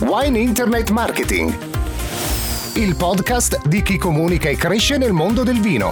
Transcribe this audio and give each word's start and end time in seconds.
Wine 0.00 0.38
Internet 0.38 0.90
Marketing, 0.90 1.52
il 2.76 2.94
podcast 2.94 3.66
di 3.66 3.82
chi 3.82 3.98
comunica 3.98 4.48
e 4.48 4.54
cresce 4.54 4.96
nel 4.96 5.12
mondo 5.12 5.42
del 5.42 5.60
vino. 5.60 5.90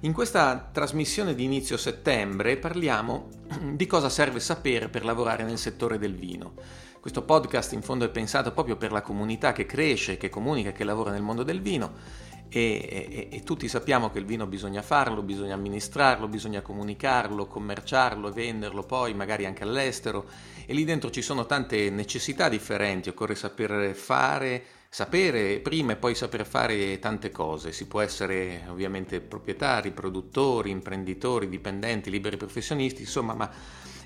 In 0.00 0.12
questa 0.12 0.68
trasmissione 0.70 1.34
di 1.34 1.44
inizio 1.44 1.78
settembre 1.78 2.58
parliamo 2.58 3.28
di 3.72 3.86
cosa 3.86 4.10
serve 4.10 4.40
sapere 4.40 4.90
per 4.90 5.06
lavorare 5.06 5.42
nel 5.42 5.56
settore 5.56 5.98
del 5.98 6.14
vino. 6.14 6.52
Questo 7.00 7.22
podcast 7.22 7.72
in 7.72 7.80
fondo 7.80 8.04
è 8.04 8.10
pensato 8.10 8.52
proprio 8.52 8.76
per 8.76 8.92
la 8.92 9.00
comunità 9.00 9.52
che 9.52 9.64
cresce, 9.64 10.18
che 10.18 10.28
comunica, 10.28 10.72
che 10.72 10.84
lavora 10.84 11.12
nel 11.12 11.22
mondo 11.22 11.44
del 11.44 11.62
vino 11.62 12.26
e, 12.50 13.28
e, 13.30 13.36
e, 13.36 13.42
tutti 13.42 13.68
sappiamo 13.68 14.10
che 14.10 14.18
il 14.18 14.24
vino 14.24 14.46
bisogna 14.46 14.80
farlo, 14.80 15.22
bisogna 15.22 15.52
amministrarlo, 15.52 16.28
bisogna 16.28 16.62
comunicarlo, 16.62 17.46
commerciarlo, 17.46 18.32
venderlo 18.32 18.84
poi 18.84 19.12
magari 19.12 19.44
anche 19.44 19.64
all'estero 19.64 20.24
e 20.70 20.74
lì 20.74 20.84
dentro 20.84 21.10
ci 21.10 21.22
sono 21.22 21.46
tante 21.46 21.88
necessità 21.88 22.50
differenti, 22.50 23.08
occorre 23.08 23.34
saper 23.34 23.94
fare, 23.94 24.62
sapere 24.90 25.60
prima 25.60 25.92
e 25.92 25.96
poi 25.96 26.14
saper 26.14 26.44
fare 26.44 26.98
tante 26.98 27.30
cose, 27.30 27.72
si 27.72 27.86
può 27.86 28.02
essere 28.02 28.64
ovviamente 28.68 29.22
proprietari, 29.22 29.92
produttori, 29.92 30.68
imprenditori, 30.68 31.48
dipendenti, 31.48 32.10
liberi 32.10 32.36
professionisti, 32.36 33.00
insomma, 33.00 33.32
ma 33.32 33.50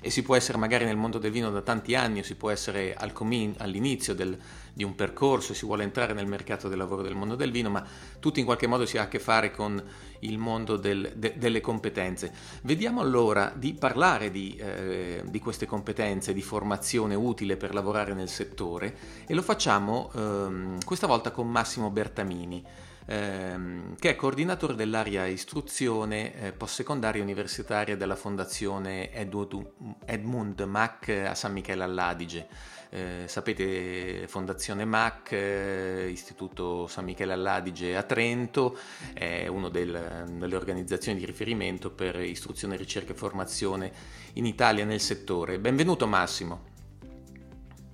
e 0.03 0.09
si 0.09 0.21
può 0.21 0.35
essere 0.35 0.57
magari 0.57 0.83
nel 0.83 0.97
mondo 0.97 1.17
del 1.17 1.31
vino 1.31 1.49
da 1.49 1.61
tanti 1.61 1.95
anni 1.95 2.19
o 2.19 2.23
si 2.23 2.35
può 2.35 2.49
essere 2.49 2.93
al 2.93 3.13
comin- 3.13 3.55
all'inizio 3.59 4.13
del, 4.13 4.37
di 4.73 4.83
un 4.83 4.95
percorso, 4.95 5.53
si 5.53 5.65
vuole 5.65 5.83
entrare 5.83 6.11
nel 6.11 6.27
mercato 6.27 6.67
del 6.67 6.77
lavoro 6.77 7.01
del 7.01 7.15
mondo 7.15 7.35
del 7.35 7.51
vino, 7.51 7.69
ma 7.69 7.81
tutto 8.19 8.39
in 8.39 8.45
qualche 8.45 8.67
modo 8.67 8.85
si 8.85 8.97
ha 8.97 9.03
a 9.03 9.07
che 9.07 9.19
fare 9.19 9.51
con 9.51 9.81
il 10.19 10.37
mondo 10.37 10.75
del, 10.75 11.13
de, 11.15 11.35
delle 11.37 11.61
competenze. 11.61 12.33
Vediamo 12.63 12.99
allora 12.99 13.53
di 13.55 13.73
parlare 13.73 14.29
di, 14.29 14.57
eh, 14.57 15.23
di, 15.25 15.39
queste 15.39 15.65
competenze, 15.65 16.33
di 16.33 16.41
formazione 16.41 17.15
utile 17.15 17.55
per 17.55 17.73
lavorare 17.73 18.13
nel 18.13 18.29
settore 18.29 18.97
e 19.25 19.33
lo 19.33 19.41
facciamo 19.41 20.11
ehm, 20.13 20.83
questa 20.83 21.07
volta 21.07 21.31
con 21.31 21.49
Massimo 21.49 21.89
Bertamini 21.89 22.61
ehm, 23.05 23.95
che 23.97 24.09
è 24.11 24.15
coordinatore 24.15 24.75
dell'area 24.75 25.25
istruzione 25.25 26.33
eh, 26.41 26.51
postsecondaria 26.51 27.21
universitaria 27.21 27.97
della 27.97 28.15
Fondazione 28.15 29.11
Edmund 29.11 30.61
Mac 30.61 31.09
a 31.09 31.35
San 31.35 31.53
Michele 31.53 31.83
all'Adige. 31.83 32.47
Eh, 32.89 33.23
sapete, 33.25 34.27
Fondazione 34.27 34.85
MAC, 34.85 35.31
eh, 35.31 36.09
Istituto 36.11 36.85
San 36.85 37.05
Michele 37.05 37.33
all'Adige 37.33 37.97
a 37.97 38.03
Trento, 38.03 38.77
è 39.15 39.47
una 39.47 39.69
del, 39.69 40.25
delle 40.37 40.55
organizzazioni 40.55 41.17
di 41.17 41.25
riferimento 41.25 41.89
per 41.89 42.21
istruzione, 42.21 42.75
ricerca 42.75 43.13
e 43.13 43.15
formazione 43.15 43.91
in 44.33 44.45
Italia 44.45 44.85
nel 44.85 44.99
settore. 44.99 45.57
Benvenuto 45.57 46.05
Massimo. 46.05 46.71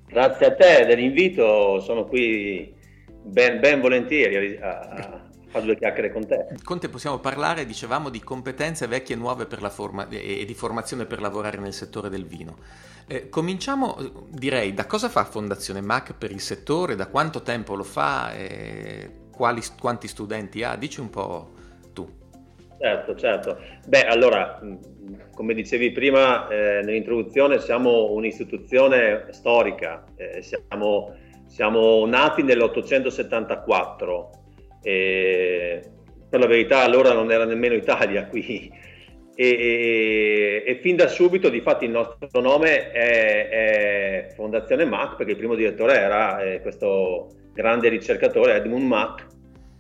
Grazie 0.06 0.48
a 0.48 0.56
te 0.56 0.86
dell'invito, 0.86 1.80
sono 1.80 2.06
qui 2.06 2.74
ben, 3.24 3.60
ben 3.60 3.82
volentieri 3.82 4.58
a, 4.58 4.80
a 4.80 5.22
fare 5.50 5.66
due 5.66 5.78
chiacchiere 5.78 6.12
con 6.12 6.28
te. 6.28 6.48
Con 6.64 6.80
te 6.80 6.90
possiamo 6.90 7.20
parlare, 7.20 7.66
dicevamo, 7.66 8.10
di 8.10 8.20
competenze 8.20 8.88
vecchie 8.88 9.16
e 9.16 9.18
nuove 9.18 9.46
per 9.46 9.62
la 9.62 9.70
forma, 9.70 10.08
e 10.10 10.44
di 10.46 10.54
formazione 10.54 11.06
per 11.06 11.22
lavorare 11.22 11.58
nel 11.58 11.74
settore 11.74 12.10
del 12.10 12.26
vino. 12.26 12.58
Eh, 13.08 13.30
cominciamo, 13.30 13.98
direi, 14.30 14.74
da 14.74 14.86
cosa 14.86 15.10
fa 15.10 15.26
Fondazione 15.26 15.82
MAC 15.82 16.14
per 16.14 16.32
il 16.32 16.42
settore, 16.42 16.96
da 16.96 17.08
quanto 17.08 17.42
tempo 17.42 17.76
lo 17.76 17.84
fa, 17.84 18.34
e 18.36 19.10
quali, 19.32 19.62
quanti 19.80 20.08
studenti 20.08 20.64
ha? 20.64 20.76
Dici 20.76 21.00
un 21.00 21.10
po' 21.10 21.54
tu. 21.94 22.08
Certo, 22.80 23.16
certo. 23.16 23.58
Beh, 23.88 24.06
allora, 24.06 24.62
come 25.34 25.54
dicevi 25.56 25.92
prima 25.92 26.48
eh, 26.48 26.82
nell'introduzione, 26.84 27.60
siamo 27.60 28.12
un'istituzione 28.12 29.26
storica, 29.32 30.04
eh, 30.16 30.44
siamo 30.44 31.16
siamo 31.50 32.06
nati 32.06 32.44
nell'874 32.44 34.30
e 34.82 35.82
per 36.30 36.40
la 36.40 36.46
verità 36.46 36.84
allora 36.84 37.12
non 37.12 37.32
era 37.32 37.44
nemmeno 37.44 37.74
Italia 37.74 38.28
qui 38.28 38.72
e, 39.36 39.46
e, 39.46 40.64
e 40.66 40.80
fin 40.82 40.96
da 40.96 41.08
subito 41.08 41.50
di 41.50 41.60
fatto 41.60 41.84
il 41.84 41.92
nostro 41.92 42.40
nome 42.40 42.92
è, 42.92 43.50
è, 43.50 44.34
Fondazione 44.36 44.86
Mac 44.86 45.16
perché 45.16 45.32
il 45.32 45.38
primo 45.38 45.56
direttore 45.56 45.98
era 45.98 46.42
eh, 46.42 46.62
questo 46.62 47.30
grande 47.54 47.90
ricercatore 47.90 48.56
Edmund 48.56 48.86
Mac 48.86 49.26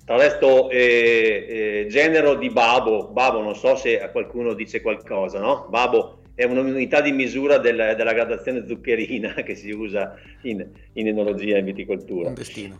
tra 0.10 0.18
l'altro 0.18 0.72
eh, 0.72 1.46
eh, 1.48 1.86
genero 1.88 2.34
di 2.34 2.50
Babo, 2.50 3.10
Babo 3.10 3.44
non 3.44 3.54
so 3.54 3.76
se 3.76 4.02
a 4.02 4.10
qualcuno 4.10 4.56
dice 4.56 4.82
qualcosa, 4.82 5.40
no? 5.40 5.68
Babo 5.70 6.19
è 6.40 6.46
un'unità 6.46 7.02
di 7.02 7.12
misura 7.12 7.58
del, 7.58 7.96
della 7.98 8.14
gradazione 8.14 8.66
zuccherina 8.66 9.34
che 9.44 9.56
si 9.56 9.72
usa 9.72 10.16
in, 10.44 10.66
in 10.94 11.08
enologia 11.08 11.58
e 11.58 11.60
in 11.60 11.66
viticoltura. 11.66 12.30
Un 12.30 12.34
destino. 12.34 12.80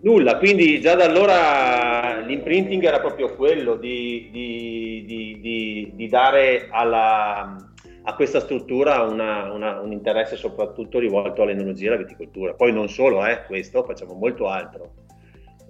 Nulla, 0.00 0.36
quindi 0.38 0.80
già 0.80 0.96
da 0.96 1.04
allora 1.04 2.18
l'imprinting 2.26 2.82
era 2.82 2.98
proprio 2.98 3.36
quello 3.36 3.76
di, 3.76 4.30
di, 4.32 5.04
di, 5.40 5.92
di 5.94 6.08
dare 6.08 6.66
alla, 6.70 7.56
a 8.02 8.14
questa 8.16 8.40
struttura 8.40 9.02
una, 9.02 9.52
una, 9.52 9.78
un 9.78 9.92
interesse 9.92 10.34
soprattutto 10.34 10.98
rivolto 10.98 11.42
all'enologia 11.42 11.84
e 11.84 11.94
alla 11.94 12.02
viticoltura. 12.02 12.54
Poi 12.54 12.72
non 12.72 12.88
solo 12.88 13.24
eh, 13.24 13.44
questo, 13.46 13.84
facciamo 13.84 14.14
molto 14.14 14.48
altro. 14.48 14.94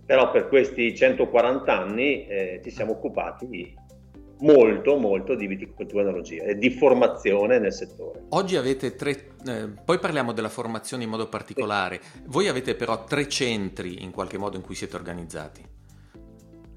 Però 0.07 0.31
per 0.31 0.49
questi 0.49 0.97
140 0.97 1.79
anni 1.79 2.27
eh, 2.27 2.61
ci 2.65 2.71
siamo 2.71 2.93
occupati 2.93 3.87
molto 4.41 4.97
molto 4.97 5.35
di 5.35 5.47
viticoltura 5.47 6.03
enologia 6.03 6.45
e 6.45 6.57
di 6.57 6.71
formazione 6.71 7.59
nel 7.59 7.73
settore. 7.73 8.25
Oggi 8.31 8.57
avete 8.57 8.95
tre, 8.95 9.11
eh, 9.47 9.69
poi 9.85 9.99
parliamo 9.99 10.33
della 10.33 10.49
formazione 10.49 11.05
in 11.05 11.11
modo 11.11 11.29
particolare, 11.29 12.01
voi 12.27 12.49
avete 12.49 12.75
però 12.75 13.05
tre 13.05 13.29
centri 13.29 14.03
in 14.03 14.11
qualche 14.11 14.39
modo 14.39 14.57
in 14.57 14.63
cui 14.63 14.75
siete 14.75 14.97
organizzati. 14.97 15.63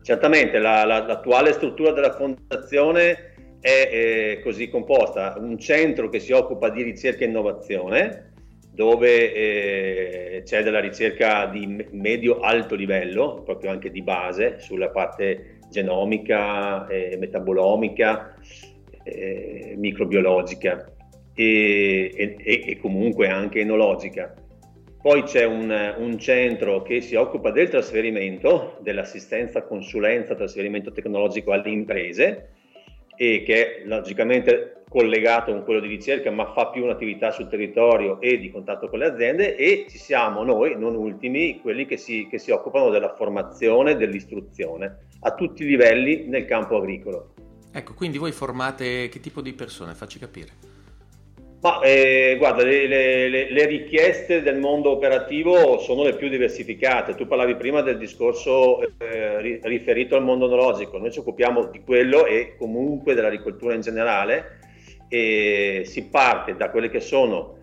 Certamente 0.02 0.58
la, 0.58 0.84
la, 0.84 1.06
l'attuale 1.06 1.54
struttura 1.54 1.92
della 1.92 2.14
fondazione 2.14 3.34
è 3.60 3.90
eh, 3.92 4.42
così 4.44 4.70
composta, 4.70 5.36
un 5.38 5.60
centro 5.60 6.10
che 6.10 6.20
si 6.20 6.32
occupa 6.32 6.70
di 6.70 6.82
ricerca 6.82 7.24
e 7.24 7.28
innovazione, 7.28 8.34
dove 8.74 9.34
eh, 9.34 10.42
c'è 10.44 10.64
della 10.64 10.80
ricerca 10.80 11.46
di 11.46 11.86
medio-alto 11.92 12.74
livello, 12.74 13.44
proprio 13.44 13.70
anche 13.70 13.92
di 13.92 14.02
base, 14.02 14.60
sulla 14.60 14.90
parte 14.90 15.60
genomica, 15.72 16.86
eh, 16.88 17.18
metabolomica, 17.18 18.36
eh, 19.04 19.74
microbiologica 19.78 20.94
e, 21.34 22.12
e, 22.16 22.64
e, 22.68 22.78
comunque 22.78 23.30
anche 23.30 23.62
enologica. 23.62 24.34
Poi 25.02 25.24
c'è 25.24 25.46
un, 25.46 25.96
un, 25.98 26.20
centro 26.20 26.84
che 26.84 27.02
si 27.02 27.16
occupa 27.16 27.50
del 27.50 27.70
trasferimento, 27.70 28.78
dell'assistenza, 28.82 29.64
consulenza, 29.64 30.36
trasferimento 30.36 30.92
tecnologico 30.92 31.52
alle 31.54 31.72
imprese 31.72 32.50
e 33.16 33.42
che 33.44 33.82
logicamente 33.86 34.81
collegato 34.92 35.54
con 35.54 35.64
quello 35.64 35.80
di 35.80 35.88
ricerca 35.88 36.30
ma 36.32 36.52
fa 36.52 36.68
più 36.68 36.84
un'attività 36.84 37.32
sul 37.32 37.48
territorio 37.48 38.20
e 38.20 38.38
di 38.38 38.52
contatto 38.52 38.90
con 38.90 39.00
le 39.00 39.06
aziende 39.06 39.56
e 39.56 39.86
ci 39.90 39.98
siamo 39.98 40.44
noi, 40.44 40.78
non 40.78 40.96
ultimi, 40.96 41.62
quelli 41.62 41.86
che 41.86 41.96
si, 41.96 42.28
che 42.30 42.38
si 42.38 42.52
occupano 42.52 42.90
della 42.90 43.14
formazione, 43.16 43.96
dell'istruzione 43.96 44.98
a 45.22 45.34
tutti 45.34 45.64
i 45.64 45.66
livelli 45.66 46.26
nel 46.28 46.44
campo 46.44 46.76
agricolo. 46.76 47.34
Ecco, 47.72 47.94
quindi 47.94 48.18
voi 48.18 48.34
formate 48.34 49.08
che 49.08 49.22
tipo 49.22 49.40
di 49.40 49.54
persone? 49.54 49.94
Facci 49.94 50.20
capire. 50.20 50.50
Ma 51.62 51.80
eh, 51.80 52.36
guarda, 52.38 52.64
le, 52.64 52.86
le, 52.86 53.30
le, 53.30 53.66
richieste 53.68 54.42
del 54.42 54.60
mondo 54.60 54.90
operativo 54.90 55.78
sono 55.78 56.04
le 56.04 56.16
più 56.16 56.28
diversificate. 56.28 57.16
Tu 57.16 57.28
parlavi 57.28 57.56
prima 57.56 57.82
del 57.82 57.98
discorso 57.98 58.82
eh, 58.98 59.60
riferito 59.62 60.18
al 60.18 60.24
mondo 60.24 60.46
onologico, 60.48 60.98
noi 60.98 61.12
ci 61.12 61.20
occupiamo 61.20 61.66
di 61.66 61.82
quello 61.82 62.26
e 62.26 62.56
comunque 62.58 63.14
dell'agricoltura 63.14 63.74
in 63.74 63.82
generale 63.82 64.60
e 65.14 65.82
si 65.84 66.08
parte 66.08 66.56
da 66.56 66.70
quelle 66.70 66.90
che 66.90 67.02
sono 67.02 67.58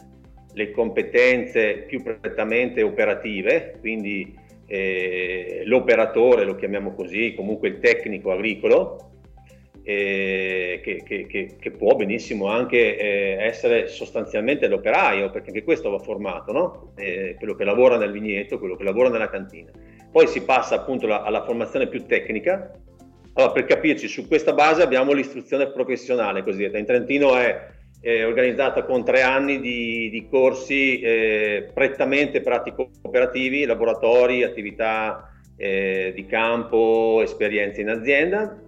le 0.53 0.71
competenze 0.71 1.85
più 1.87 2.03
prettamente 2.03 2.83
operative, 2.83 3.77
quindi 3.81 4.37
eh, 4.67 5.63
l'operatore, 5.65 6.45
lo 6.45 6.57
chiamiamo 6.57 6.93
così, 6.93 7.33
comunque 7.35 7.69
il 7.69 7.79
tecnico 7.79 8.33
agricolo, 8.33 9.13
eh, 9.83 10.81
che, 10.83 11.03
che, 11.03 11.57
che, 11.59 11.71
può 11.71 11.95
benissimo 11.97 12.49
anche 12.49 12.99
eh, 12.99 13.43
essere 13.43 13.89
sostanzialmente 13.89 14.69
l'operaio, 14.69 15.31
perché 15.31 15.49
anche 15.49 15.65
questo 15.65 15.89
va 15.89 15.99
formato, 15.99 16.53
no? 16.53 16.93
eh, 16.97 17.35
quello 17.39 17.55
che 17.55 17.65
lavora 17.65 17.97
nel 17.97 18.13
vigneto, 18.13 18.59
quello 18.59 18.77
che 18.77 18.85
lavora 18.85 19.09
nella 19.09 19.31
cantina. 19.31 19.71
Poi 20.13 20.27
si 20.27 20.43
passa 20.43 20.75
appunto 20.75 21.07
la, 21.07 21.23
alla 21.23 21.43
formazione 21.43 21.89
più 21.89 22.05
tecnica. 22.05 22.71
Allora, 23.39 23.53
per 23.53 23.67
capirci, 23.67 24.09
su 24.09 24.27
questa 24.27 24.53
base 24.53 24.83
abbiamo 24.83 25.13
l'istruzione 25.13 25.71
professionale 25.71 26.43
cosiddetta. 26.43 26.77
In 26.77 26.87
Trentino 26.87 27.37
è, 27.37 27.69
è 28.01 28.27
organizzata 28.27 28.85
con 28.85 29.05
tre 29.05 29.23
anni 29.23 29.61
di, 29.61 30.11
di 30.11 30.27
corsi 30.29 30.99
eh, 31.01 31.71
prettamente 31.73 32.41
pratico-operativi, 32.41 33.65
laboratori, 33.65 34.43
attività 34.43 35.31
eh, 35.57 36.13
di 36.15 36.27
campo, 36.27 37.21
esperienze 37.23 37.81
in 37.81 37.91
azienda 37.91 38.61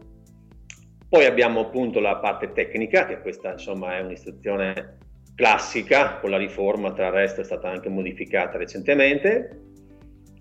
poi 1.11 1.25
abbiamo 1.25 1.59
appunto 1.59 1.99
la 1.99 2.19
parte 2.19 2.53
tecnica, 2.53 3.05
che 3.05 3.21
questa 3.21 3.51
insomma 3.51 3.97
è 3.97 4.01
un'istruzione 4.01 4.99
classica, 5.35 6.19
con 6.21 6.31
la 6.31 6.37
riforma 6.37 6.93
tra 6.93 7.09
il 7.09 7.13
resto 7.13 7.41
è 7.41 7.45
stata 7.45 7.69
anche 7.69 7.89
modificata 7.89 8.57
recentemente. 8.57 9.70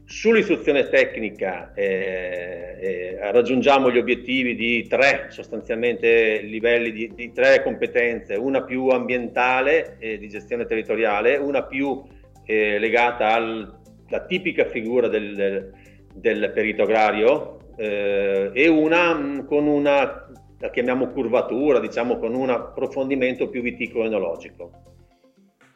Sull'istruzione 0.09 0.89
tecnica 0.89 1.71
eh, 1.75 2.77
eh, 2.81 3.31
raggiungiamo 3.31 3.91
gli 3.91 3.99
obiettivi 3.99 4.55
di 4.55 4.87
tre 4.87 5.27
sostanzialmente 5.29 6.41
livelli 6.41 6.91
di, 6.91 7.11
di 7.13 7.31
tre 7.31 7.61
competenze, 7.61 8.33
una 8.33 8.63
più 8.63 8.87
ambientale 8.87 9.97
eh, 9.99 10.17
di 10.17 10.27
gestione 10.27 10.65
territoriale, 10.65 11.37
una 11.37 11.61
più 11.63 12.01
eh, 12.43 12.79
legata 12.79 13.33
alla 13.33 14.25
tipica 14.27 14.65
figura 14.65 15.07
del, 15.07 15.71
del, 16.11 16.51
perito 16.55 16.81
agrario 16.81 17.75
eh, 17.77 18.49
e 18.51 18.67
una 18.67 19.13
mh, 19.13 19.45
con 19.45 19.67
una 19.67 20.27
la 20.57 20.69
chiamiamo 20.71 21.09
curvatura, 21.09 21.79
diciamo 21.79 22.17
con 22.17 22.33
un 22.33 22.49
approfondimento 22.49 23.47
più 23.47 23.61
viticolo-enologico 23.61 24.71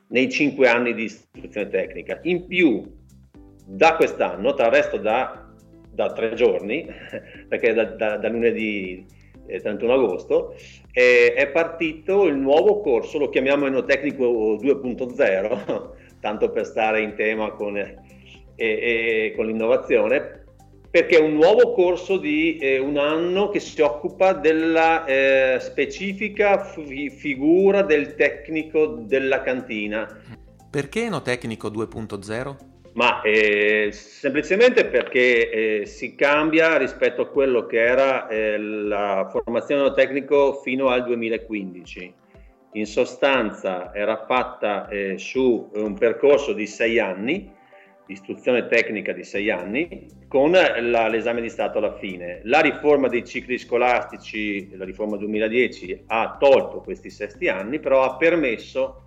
nei 0.07 0.27
cinque 0.29 0.67
anni 0.67 0.95
di 0.95 1.03
istruzione 1.03 1.69
tecnica. 1.69 2.19
In 2.23 2.47
più, 2.47 3.01
da 3.65 3.95
quest'anno, 3.95 4.53
tra 4.53 4.67
il 4.67 4.71
resto 4.71 4.97
da, 4.97 5.47
da 5.89 6.11
tre 6.11 6.33
giorni, 6.33 6.85
perché 7.47 7.73
da, 7.73 7.85
da, 7.85 8.17
da 8.17 8.29
lunedì 8.29 9.05
eh, 9.47 9.59
31 9.59 9.93
agosto, 9.93 10.55
eh, 10.91 11.33
è 11.33 11.47
partito 11.49 12.25
il 12.25 12.35
nuovo 12.35 12.81
corso, 12.81 13.17
lo 13.17 13.29
chiamiamo 13.29 13.65
Enotecnico 13.65 14.55
2.0, 14.55 15.89
tanto 16.19 16.51
per 16.51 16.65
stare 16.65 17.01
in 17.01 17.15
tema 17.15 17.51
con, 17.51 17.77
eh, 17.77 17.97
eh, 18.55 19.33
con 19.35 19.45
l'innovazione, 19.45 20.41
perché 20.89 21.17
è 21.17 21.19
un 21.19 21.33
nuovo 21.33 21.73
corso 21.73 22.17
di 22.17 22.57
eh, 22.57 22.77
un 22.77 22.97
anno 22.97 23.49
che 23.49 23.59
si 23.59 23.81
occupa 23.81 24.33
della 24.33 25.05
eh, 25.05 25.57
specifica 25.59 26.59
f- 26.63 27.09
figura 27.15 27.81
del 27.81 28.13
tecnico 28.13 28.85
della 28.85 29.41
cantina. 29.41 30.07
Perché 30.69 31.05
Enotecnico 31.05 31.69
2.0? 31.69 32.72
Ma 32.93 33.21
eh, 33.21 33.89
semplicemente 33.91 34.85
perché 34.85 35.49
eh, 35.81 35.85
si 35.85 36.13
cambia 36.15 36.77
rispetto 36.77 37.23
a 37.23 37.27
quello 37.27 37.65
che 37.65 37.79
era 37.79 38.27
eh, 38.27 38.57
la 38.57 39.27
formazione 39.31 39.91
tecnico 39.93 40.61
fino 40.61 40.89
al 40.89 41.03
2015. 41.03 42.13
In 42.73 42.85
sostanza 42.85 43.93
era 43.93 44.25
fatta 44.25 44.87
eh, 44.87 45.17
su 45.17 45.69
un 45.73 45.93
percorso 45.95 46.53
di 46.53 46.67
sei 46.67 46.99
anni 46.99 47.61
istruzione 48.07 48.67
tecnica 48.67 49.13
di 49.13 49.23
sei 49.23 49.49
anni 49.49 50.07
con 50.27 50.51
la, 50.51 51.07
l'esame 51.07 51.41
di 51.41 51.49
Stato 51.49 51.77
alla 51.77 51.97
fine. 51.97 52.41
La 52.43 52.59
riforma 52.59 53.07
dei 53.07 53.25
cicli 53.25 53.57
scolastici, 53.57 54.75
la 54.75 54.85
riforma 54.85 55.17
2010, 55.17 56.03
ha 56.07 56.37
tolto 56.39 56.81
questi 56.81 57.09
sesti 57.09 57.47
anni, 57.47 57.79
però 57.79 58.03
ha 58.03 58.17
permesso 58.17 59.05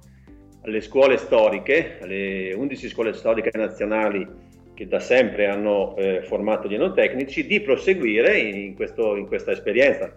alle 0.67 0.81
scuole 0.81 1.17
storiche, 1.17 1.99
alle 2.01 2.53
11 2.53 2.89
scuole 2.89 3.13
storiche 3.15 3.51
nazionali 3.55 4.27
che 4.75 4.87
da 4.87 5.01
sempre 5.01 5.47
hanno 5.47 5.97
eh, 5.97 6.23
formato 6.23 6.69
gli 6.69 6.75
enotecnici, 6.75 7.47
di 7.47 7.61
proseguire 7.61 8.39
in, 8.39 8.75
questo, 8.75 9.17
in 9.17 9.27
questa 9.27 9.53
esperienza 9.53 10.13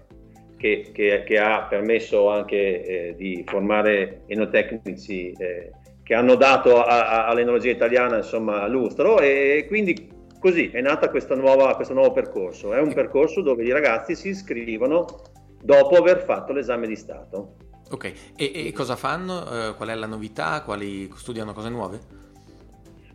che, 0.57 0.89
che, 0.91 1.23
che, 1.25 1.39
ha 1.39 1.63
permesso 1.63 2.29
anche 2.29 2.83
eh, 2.83 3.15
di 3.15 3.43
formare 3.47 4.23
enotecnici 4.27 5.31
eh, 5.31 5.71
che 6.03 6.13
hanno 6.13 6.35
dato 6.35 6.83
all'enologia 6.83 7.71
italiana 7.71 8.17
insomma, 8.17 8.67
lustro 8.67 9.19
e 9.19 9.63
quindi 9.67 10.09
così 10.39 10.69
è 10.73 10.81
nato 10.81 11.09
questo 11.09 11.35
nuovo 11.35 12.11
percorso. 12.11 12.73
È 12.73 12.79
un 12.81 12.93
percorso 12.93 13.41
dove 13.41 13.63
i 13.63 13.71
ragazzi 13.71 14.15
si 14.15 14.29
iscrivono 14.29 15.05
dopo 15.61 15.95
aver 15.95 16.23
fatto 16.23 16.51
l'esame 16.51 16.87
di 16.87 16.95
Stato. 16.95 17.68
Ok, 17.91 18.13
e, 18.37 18.67
e 18.67 18.71
cosa 18.71 18.95
fanno? 18.95 19.69
Uh, 19.69 19.75
qual 19.75 19.89
è 19.89 19.95
la 19.95 20.05
novità? 20.05 20.61
Quali 20.61 21.09
studiano 21.15 21.53
cose 21.53 21.69
nuove? 21.69 21.99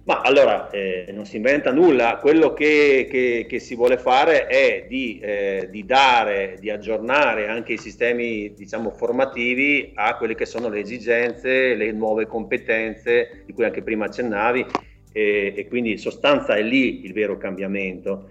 Ma 0.05 0.21
allora 0.21 0.69
eh, 0.69 1.11
non 1.15 1.25
si 1.25 1.37
inventa 1.37 1.73
nulla, 1.73 2.19
quello 2.21 2.53
che, 2.53 3.06
che, 3.11 3.47
che 3.49 3.59
si 3.59 3.75
vuole 3.75 3.97
fare 3.97 4.47
è 4.47 4.85
di, 4.87 5.19
eh, 5.19 5.69
di, 5.71 5.87
dare, 5.87 6.59
di 6.61 6.69
aggiornare 6.69 7.49
anche 7.49 7.75
i 7.75 7.79
sistemi 7.79 8.53
diciamo, 8.53 8.91
formativi 8.91 9.93
a 9.94 10.17
quelle 10.17 10.35
che 10.35 10.44
sono 10.44 10.69
le 10.69 10.81
esigenze, 10.81 11.75
le 11.75 11.93
nuove 11.93 12.27
competenze 12.27 13.44
di 13.47 13.55
cui 13.55 13.65
anche 13.65 13.82
prima 13.82 14.05
accennavi 14.05 14.67
e, 15.11 15.55
e 15.56 15.69
quindi 15.69 15.93
in 15.93 15.99
sostanza 15.99 16.55
è 16.55 16.62
lì 16.62 17.03
il 17.03 17.15
vero 17.15 17.38
cambiamento. 17.38 18.29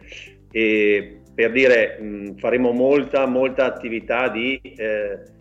E 0.52 1.22
per 1.34 1.52
dire 1.52 1.98
mh, 2.00 2.36
faremo 2.36 2.72
molta, 2.72 3.26
molta 3.26 3.66
attività 3.66 4.28
di... 4.28 4.60
Eh, 4.62 4.84
eh, 4.84 5.32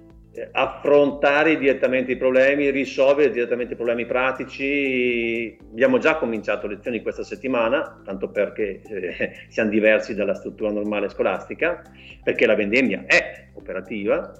affrontare 0.52 1.58
direttamente 1.58 2.12
i 2.12 2.16
problemi, 2.16 2.70
risolvere 2.70 3.30
direttamente 3.30 3.74
i 3.74 3.76
problemi 3.76 4.06
pratici. 4.06 5.56
Abbiamo 5.70 5.98
già 5.98 6.16
cominciato 6.16 6.66
lezioni 6.66 7.02
questa 7.02 7.22
settimana, 7.22 8.00
tanto 8.04 8.30
perché 8.30 8.80
eh, 8.82 9.32
siamo 9.48 9.70
diversi 9.70 10.14
dalla 10.14 10.34
struttura 10.34 10.70
normale 10.70 11.08
scolastica, 11.08 11.82
perché 12.22 12.46
la 12.46 12.54
vendemmia 12.54 13.04
è 13.06 13.48
operativa 13.54 14.32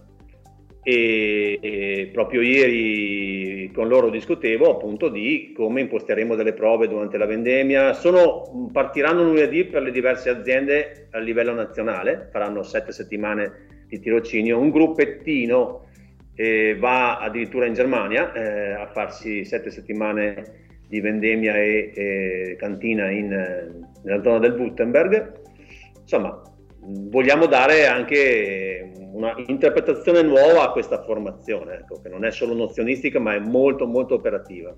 e, 0.82 1.58
e, 1.62 2.10
proprio 2.12 2.40
ieri 2.40 3.70
con 3.72 3.86
loro 3.88 4.10
discutevo 4.10 4.70
appunto 4.70 5.08
di 5.08 5.52
come 5.54 5.80
imposteremo 5.82 6.34
delle 6.34 6.52
prove 6.52 6.88
durante 6.88 7.16
la 7.18 7.26
vendemmia. 7.26 7.92
Sono, 7.92 8.68
partiranno 8.72 9.22
lunedì 9.22 9.64
per 9.64 9.82
le 9.82 9.92
diverse 9.92 10.30
aziende 10.30 11.08
a 11.10 11.18
livello 11.18 11.52
nazionale, 11.52 12.28
faranno 12.32 12.62
sette 12.62 12.92
settimane 12.92 13.84
di 13.86 14.00
tirocinio, 14.00 14.58
un 14.58 14.70
gruppettino 14.70 15.86
eh, 16.34 16.76
va 16.78 17.18
addirittura 17.18 17.66
in 17.66 17.74
Germania 17.74 18.32
eh, 18.32 18.72
a 18.72 18.86
farsi 18.88 19.44
sette 19.44 19.70
settimane 19.70 20.60
di 20.88 21.00
vendemmia 21.00 21.56
e, 21.56 21.92
e 21.94 22.56
cantina 22.58 23.10
in, 23.10 23.28
nella 24.02 24.22
zona 24.22 24.38
del 24.38 24.52
Württemberg. 24.52 25.40
Insomma, 26.00 26.42
vogliamo 26.84 27.46
dare 27.46 27.86
anche 27.86 28.92
una 29.12 29.34
interpretazione 29.46 30.22
nuova 30.22 30.64
a 30.64 30.72
questa 30.72 31.02
formazione, 31.02 31.74
ecco, 31.74 32.00
che 32.00 32.08
non 32.08 32.24
è 32.24 32.30
solo 32.30 32.54
nozionistica 32.54 33.18
ma 33.20 33.34
è 33.34 33.38
molto 33.38 33.86
molto 33.86 34.14
operativa. 34.14 34.74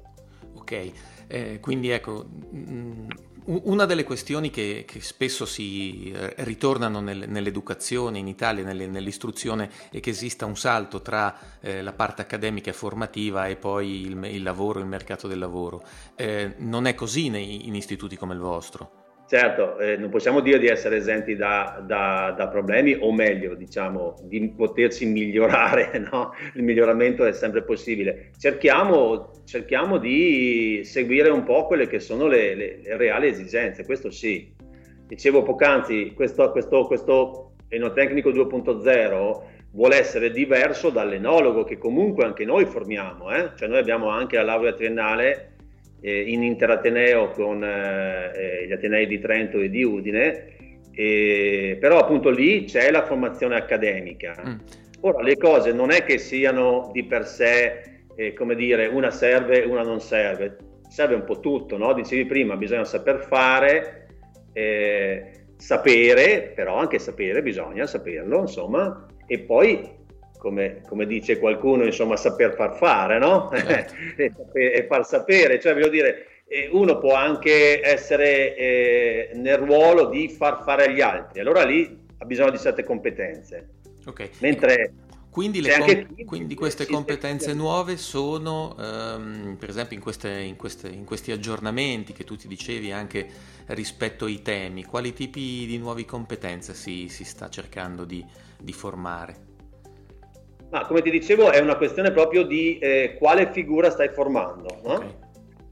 Ok, 0.56 0.90
eh, 1.28 1.58
quindi 1.60 1.90
ecco, 1.90 2.26
mh, 2.50 3.06
una 3.46 3.84
delle 3.84 4.04
questioni 4.04 4.50
che, 4.50 4.84
che 4.86 5.00
spesso 5.00 5.44
si 5.44 6.10
eh, 6.10 6.34
ritornano 6.38 7.00
nel, 7.00 7.24
nell'educazione 7.28 8.18
in 8.18 8.26
Italia, 8.26 8.64
nelle, 8.64 8.86
nell'istruzione, 8.86 9.70
è 9.90 10.00
che 10.00 10.10
esista 10.10 10.46
un 10.46 10.56
salto 10.56 11.02
tra 11.02 11.36
eh, 11.60 11.82
la 11.82 11.92
parte 11.92 12.22
accademica 12.22 12.70
e 12.70 12.74
formativa 12.74 13.46
e 13.46 13.56
poi 13.56 14.00
il, 14.02 14.24
il 14.24 14.42
lavoro, 14.42 14.78
il 14.78 14.86
mercato 14.86 15.28
del 15.28 15.38
lavoro. 15.38 15.82
Eh, 16.16 16.54
non 16.58 16.86
è 16.86 16.94
così 16.94 17.28
nei, 17.28 17.66
in 17.66 17.74
istituti 17.74 18.16
come 18.16 18.34
il 18.34 18.40
vostro. 18.40 19.03
Certo, 19.26 19.78
eh, 19.78 19.96
non 19.96 20.10
possiamo 20.10 20.40
dire 20.40 20.58
di 20.58 20.66
essere 20.66 20.96
esenti 20.96 21.34
da, 21.34 21.82
da, 21.84 22.34
da, 22.36 22.48
problemi, 22.48 22.94
o 23.00 23.10
meglio, 23.10 23.54
diciamo, 23.54 24.16
di 24.24 24.50
potersi 24.50 25.06
migliorare, 25.06 25.98
no? 26.12 26.34
il 26.52 26.62
miglioramento 26.62 27.24
è 27.24 27.32
sempre 27.32 27.62
possibile. 27.62 28.32
Cerchiamo, 28.36 29.30
cerchiamo, 29.44 29.96
di 29.96 30.82
seguire 30.84 31.30
un 31.30 31.42
po' 31.42 31.66
quelle 31.66 31.86
che 31.86 32.00
sono 32.00 32.26
le, 32.26 32.54
le, 32.54 32.80
le 32.82 32.96
reali 32.98 33.28
esigenze, 33.28 33.86
questo 33.86 34.10
sì. 34.10 34.52
Dicevo 35.06 35.42
poc'anzi, 35.42 36.12
questo, 36.14 36.50
questo, 36.50 36.86
questo 36.86 37.54
enotecnico 37.68 38.30
2.0 38.30 39.40
vuole 39.70 39.96
essere 39.96 40.30
diverso 40.30 40.90
dall'enologo 40.90 41.64
che 41.64 41.78
comunque 41.78 42.24
anche 42.24 42.44
noi 42.44 42.66
formiamo, 42.66 43.34
eh? 43.34 43.52
cioè 43.56 43.68
noi 43.68 43.78
abbiamo 43.78 44.08
anche 44.08 44.36
la 44.36 44.44
laurea 44.44 44.72
triennale 44.72 45.53
eh, 46.04 46.20
in 46.20 46.42
interateneo 46.42 47.30
con 47.30 47.64
eh, 47.64 48.30
eh, 48.34 48.66
gli 48.66 48.72
Atenei 48.72 49.06
di 49.06 49.18
Trento 49.18 49.58
e 49.58 49.70
di 49.70 49.82
Udine, 49.82 50.52
e, 50.92 51.78
però 51.80 51.98
appunto 51.98 52.28
lì 52.28 52.64
c'è 52.64 52.90
la 52.90 53.06
formazione 53.06 53.56
accademica. 53.56 54.34
Mm. 54.46 54.56
Ora, 55.00 55.22
le 55.22 55.38
cose 55.38 55.72
non 55.72 55.90
è 55.90 56.04
che 56.04 56.18
siano 56.18 56.90
di 56.92 57.04
per 57.04 57.26
sé, 57.26 58.02
eh, 58.16 58.34
come 58.34 58.54
dire, 58.54 58.86
una 58.86 59.10
serve 59.10 59.62
e 59.62 59.66
una 59.66 59.82
non 59.82 60.00
serve, 60.00 60.56
serve 60.88 61.14
un 61.14 61.24
po' 61.24 61.40
tutto, 61.40 61.78
no? 61.78 61.94
Dicevi 61.94 62.26
prima, 62.26 62.56
bisogna 62.56 62.84
saper 62.84 63.20
fare, 63.26 64.06
eh, 64.52 65.30
sapere, 65.56 66.52
però 66.54 66.76
anche 66.76 66.98
sapere, 66.98 67.42
bisogna 67.42 67.86
saperlo, 67.86 68.40
insomma, 68.40 69.06
e 69.26 69.38
poi, 69.38 69.88
come, 70.44 70.82
come, 70.86 71.06
dice 71.06 71.38
qualcuno, 71.38 71.84
insomma, 71.84 72.16
saper 72.16 72.54
far 72.54 72.76
fare, 72.76 73.18
no? 73.18 73.48
Certo. 73.50 73.94
e 74.52 74.84
far 74.86 75.06
sapere, 75.06 75.58
cioè 75.58 75.72
voglio 75.72 75.88
dire, 75.88 76.26
uno 76.72 76.98
può 76.98 77.14
anche 77.14 77.80
essere 77.82 78.54
eh, 78.54 79.30
nel 79.36 79.56
ruolo 79.56 80.10
di 80.10 80.28
far 80.28 80.62
fare 80.62 80.84
agli 80.84 81.00
altri, 81.00 81.40
allora 81.40 81.64
lì 81.64 81.98
ha 82.18 82.24
bisogno 82.26 82.50
di 82.50 82.58
certe 82.58 82.84
competenze. 82.84 83.70
Ok. 84.04 84.28
Mentre 84.40 84.92
quindi, 85.30 85.62
com- 85.62 86.26
quindi, 86.26 86.54
queste 86.54 86.86
competenze 86.86 87.54
nuove 87.54 87.96
sono, 87.96 88.76
um, 88.78 89.56
per 89.58 89.70
esempio, 89.70 89.96
in, 89.96 90.02
queste, 90.02 90.28
in, 90.28 90.56
queste, 90.56 90.88
in, 90.88 91.04
questi 91.04 91.32
aggiornamenti 91.32 92.12
che 92.12 92.22
tu 92.22 92.36
ti 92.36 92.46
dicevi 92.46 92.92
anche 92.92 93.26
rispetto 93.68 94.26
ai 94.26 94.42
temi, 94.42 94.84
quali 94.84 95.12
tipi 95.14 95.66
di 95.66 95.78
nuove 95.78 96.04
competenze 96.04 96.74
si, 96.74 97.08
si 97.08 97.24
sta 97.24 97.48
cercando 97.48 98.04
di, 98.04 98.24
di 98.60 98.72
formare? 98.72 99.53
Ma 100.74 100.84
come 100.86 101.02
ti 101.02 101.10
dicevo, 101.10 101.52
è 101.52 101.60
una 101.60 101.76
questione 101.76 102.10
proprio 102.10 102.42
di 102.42 102.78
eh, 102.78 103.14
quale 103.16 103.52
figura 103.52 103.90
stai 103.90 104.08
formando. 104.08 104.80
No? 104.82 104.94
Okay. 104.94 105.08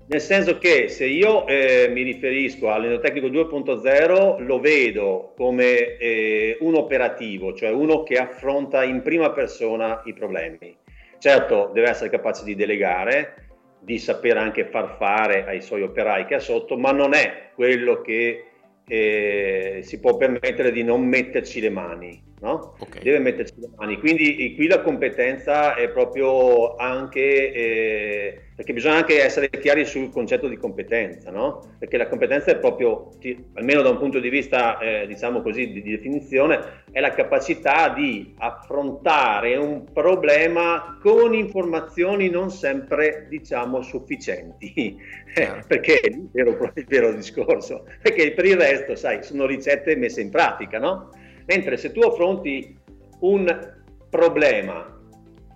Nel 0.06 0.20
senso 0.20 0.58
che 0.58 0.86
se 0.86 1.06
io 1.06 1.44
eh, 1.48 1.88
mi 1.92 2.02
riferisco 2.02 2.70
all'enotecnico 2.70 3.26
2.0 3.26 4.44
lo 4.44 4.60
vedo 4.60 5.32
come 5.36 5.96
eh, 5.96 6.56
un 6.60 6.76
operativo, 6.76 7.52
cioè 7.52 7.70
uno 7.70 8.04
che 8.04 8.14
affronta 8.14 8.84
in 8.84 9.02
prima 9.02 9.32
persona 9.32 10.02
i 10.04 10.12
problemi. 10.12 10.76
Certo, 11.18 11.72
deve 11.74 11.88
essere 11.88 12.08
capace 12.08 12.44
di 12.44 12.54
delegare, 12.54 13.48
di 13.80 13.98
sapere 13.98 14.38
anche 14.38 14.66
far 14.66 14.94
fare 14.98 15.44
ai 15.46 15.62
suoi 15.62 15.82
operai 15.82 16.26
che 16.26 16.36
ha 16.36 16.40
sotto, 16.40 16.78
ma 16.78 16.92
non 16.92 17.12
è 17.12 17.50
quello 17.56 18.02
che 18.02 18.44
eh, 18.86 19.80
si 19.82 19.98
può 19.98 20.16
permettere 20.16 20.70
di 20.70 20.84
non 20.84 21.04
metterci 21.04 21.60
le 21.60 21.70
mani 21.70 22.30
no? 22.42 22.74
Okay. 22.78 23.02
Deve 23.02 23.20
metterci 23.20 23.54
le 23.56 23.70
mani. 23.76 23.98
Quindi 23.98 24.54
qui 24.54 24.66
la 24.66 24.82
competenza 24.82 25.74
è 25.74 25.88
proprio 25.88 26.74
anche, 26.74 27.52
eh, 27.52 28.40
perché 28.56 28.72
bisogna 28.72 28.96
anche 28.96 29.22
essere 29.22 29.48
chiari 29.48 29.84
sul 29.84 30.10
concetto 30.10 30.48
di 30.48 30.56
competenza, 30.56 31.30
no? 31.30 31.76
Perché 31.78 31.96
la 31.96 32.08
competenza 32.08 32.50
è 32.50 32.58
proprio, 32.58 33.10
almeno 33.54 33.82
da 33.82 33.90
un 33.90 33.98
punto 33.98 34.18
di 34.18 34.28
vista, 34.28 34.78
eh, 34.78 35.06
diciamo 35.06 35.40
così, 35.40 35.70
di, 35.70 35.82
di, 35.82 35.90
definizione, 35.92 36.82
è 36.90 37.00
la 37.00 37.12
capacità 37.12 37.90
di 37.90 38.34
affrontare 38.38 39.56
un 39.56 39.84
problema 39.92 40.98
con 41.00 41.34
informazioni 41.34 42.28
non 42.28 42.50
sempre, 42.50 43.26
diciamo, 43.28 43.82
sufficienti. 43.82 44.96
perché 45.66 46.00
è 46.00 46.08
il 46.08 46.28
vero, 46.32 46.72
il 46.74 46.86
vero 46.88 47.12
discorso. 47.12 47.86
Perché 48.02 48.32
per 48.32 48.46
il 48.46 48.56
resto, 48.56 48.96
sai, 48.96 49.22
sono 49.22 49.46
ricette 49.46 49.94
messe 49.94 50.20
in 50.20 50.30
pratica, 50.30 50.80
no? 50.80 51.10
Mentre 51.46 51.76
se 51.76 51.92
tu 51.92 52.00
affronti 52.00 52.76
un 53.20 53.80
problema, 54.10 55.00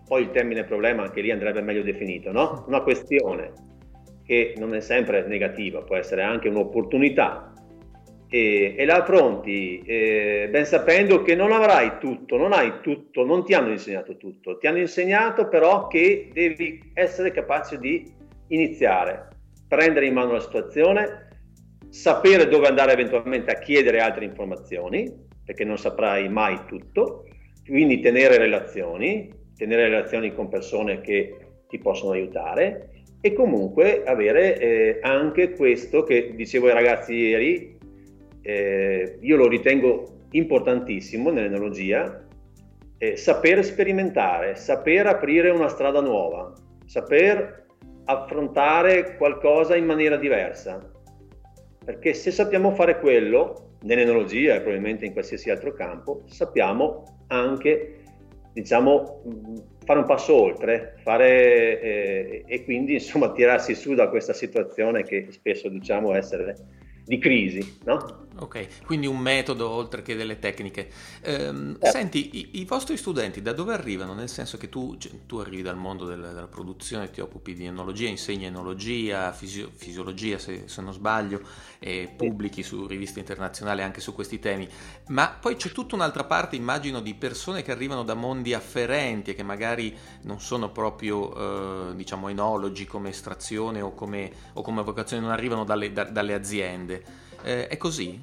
poi 0.06 0.22
il 0.22 0.30
termine 0.30 0.64
problema 0.64 1.02
anche 1.02 1.20
lì 1.20 1.30
andrebbe 1.30 1.60
meglio 1.60 1.82
definito, 1.82 2.32
no? 2.32 2.64
Una 2.66 2.82
questione 2.82 3.52
che 4.24 4.54
non 4.58 4.74
è 4.74 4.80
sempre 4.80 5.26
negativa, 5.26 5.82
può 5.82 5.96
essere 5.96 6.22
anche 6.22 6.48
un'opportunità 6.48 7.52
e, 8.28 8.74
e 8.76 8.84
la 8.84 8.96
affronti 8.96 9.80
eh, 9.86 10.48
ben 10.50 10.64
sapendo 10.64 11.22
che 11.22 11.34
non 11.34 11.52
avrai 11.52 11.98
tutto, 12.00 12.36
non 12.36 12.52
hai 12.52 12.80
tutto, 12.82 13.24
non 13.24 13.44
ti 13.44 13.54
hanno 13.54 13.70
insegnato 13.70 14.16
tutto, 14.16 14.58
ti 14.58 14.66
hanno 14.66 14.78
insegnato 14.78 15.48
però 15.48 15.86
che 15.86 16.28
devi 16.32 16.90
essere 16.94 17.30
capace 17.30 17.78
di 17.78 18.12
iniziare, 18.48 19.28
prendere 19.68 20.06
in 20.06 20.14
mano 20.14 20.32
la 20.32 20.40
situazione, 20.40 21.28
sapere 21.88 22.48
dove 22.48 22.66
andare 22.66 22.92
eventualmente 22.92 23.52
a 23.52 23.58
chiedere 23.58 24.00
altre 24.00 24.24
informazioni 24.24 25.24
perché 25.46 25.64
non 25.64 25.78
saprai 25.78 26.28
mai 26.28 26.58
tutto, 26.66 27.24
quindi 27.64 28.00
tenere 28.00 28.36
relazioni, 28.36 29.32
tenere 29.56 29.88
relazioni 29.88 30.34
con 30.34 30.48
persone 30.48 31.00
che 31.00 31.36
ti 31.68 31.78
possono 31.78 32.12
aiutare 32.12 32.90
e 33.20 33.32
comunque 33.32 34.04
avere 34.04 34.58
eh, 34.58 34.98
anche 35.00 35.52
questo 35.52 36.02
che 36.02 36.34
dicevo 36.34 36.66
ai 36.66 36.74
ragazzi 36.74 37.14
ieri, 37.14 37.78
eh, 38.42 39.18
io 39.20 39.36
lo 39.36 39.48
ritengo 39.48 40.24
importantissimo 40.32 41.30
nell'enologia, 41.30 42.24
eh, 42.98 43.16
saper 43.16 43.64
sperimentare, 43.64 44.56
saper 44.56 45.06
aprire 45.06 45.50
una 45.50 45.68
strada 45.68 46.00
nuova, 46.00 46.52
saper 46.84 47.64
affrontare 48.04 49.16
qualcosa 49.16 49.76
in 49.76 49.84
maniera 49.84 50.16
diversa, 50.16 50.90
perché 51.86 52.14
se 52.14 52.32
sappiamo 52.32 52.72
fare 52.72 52.98
quello, 52.98 53.76
nell'enologia 53.82 54.56
e 54.56 54.60
probabilmente 54.60 55.06
in 55.06 55.12
qualsiasi 55.12 55.50
altro 55.50 55.72
campo, 55.72 56.24
sappiamo 56.26 57.04
anche 57.28 58.00
diciamo, 58.52 59.22
fare 59.84 60.00
un 60.00 60.04
passo 60.04 60.34
oltre 60.34 60.94
fare, 61.04 61.80
eh, 61.80 62.44
e 62.44 62.64
quindi 62.64 62.94
insomma 62.94 63.30
tirarsi 63.30 63.76
su 63.76 63.94
da 63.94 64.08
questa 64.08 64.32
situazione 64.32 65.04
che 65.04 65.28
spesso 65.30 65.68
diciamo 65.68 66.12
essere 66.12 66.56
di 67.04 67.18
crisi. 67.18 67.78
No? 67.84 68.25
Ok, 68.38 68.84
quindi 68.84 69.06
un 69.06 69.18
metodo 69.18 69.70
oltre 69.70 70.02
che 70.02 70.14
delle 70.14 70.38
tecniche. 70.38 70.90
Ehm, 71.22 71.78
eh. 71.80 71.88
Senti, 71.88 72.36
i, 72.36 72.60
i, 72.60 72.64
vostri 72.66 72.98
studenti 72.98 73.40
da 73.40 73.52
dove 73.52 73.72
arrivano? 73.72 74.12
Nel 74.12 74.28
senso 74.28 74.58
che 74.58 74.68
tu, 74.68 74.96
cioè, 74.98 75.10
tu 75.24 75.38
arrivi 75.38 75.62
dal 75.62 75.76
mondo 75.76 76.04
della, 76.04 76.32
della, 76.32 76.46
produzione, 76.46 77.10
ti 77.10 77.20
occupi 77.20 77.54
di 77.54 77.64
enologia, 77.64 78.08
insegni 78.08 78.44
enologia, 78.44 79.32
fisio, 79.32 79.70
fisiologia 79.74 80.38
se, 80.38 80.64
se, 80.66 80.82
non 80.82 80.92
sbaglio, 80.92 81.40
e 81.78 82.12
pubblichi 82.14 82.62
su 82.62 82.86
riviste 82.86 83.20
internazionali 83.20 83.80
anche 83.80 84.00
su 84.00 84.12
questi 84.12 84.38
temi, 84.38 84.68
ma 85.08 85.28
poi 85.40 85.56
c'è 85.56 85.70
tutta 85.70 85.94
un'altra 85.94 86.24
parte, 86.24 86.56
immagino, 86.56 87.00
di 87.00 87.14
persone 87.14 87.62
che 87.62 87.72
arrivano 87.72 88.02
da 88.02 88.14
mondi 88.14 88.52
afferenti 88.52 89.30
e 89.30 89.34
che 89.34 89.42
magari 89.42 89.96
non 90.22 90.40
sono 90.40 90.70
proprio, 90.70 91.90
eh, 91.90 91.96
diciamo, 91.96 92.28
enologi 92.28 92.84
come 92.84 93.08
estrazione 93.08 93.80
o 93.80 93.94
come, 93.94 94.30
o 94.52 94.60
come 94.60 94.82
vocazione, 94.82 95.22
non 95.22 95.32
arrivano 95.32 95.64
dalle, 95.64 95.90
da, 95.90 96.04
dalle 96.04 96.34
aziende. 96.34 97.24
Eh, 97.44 97.68
è 97.68 97.76
così? 97.76 98.22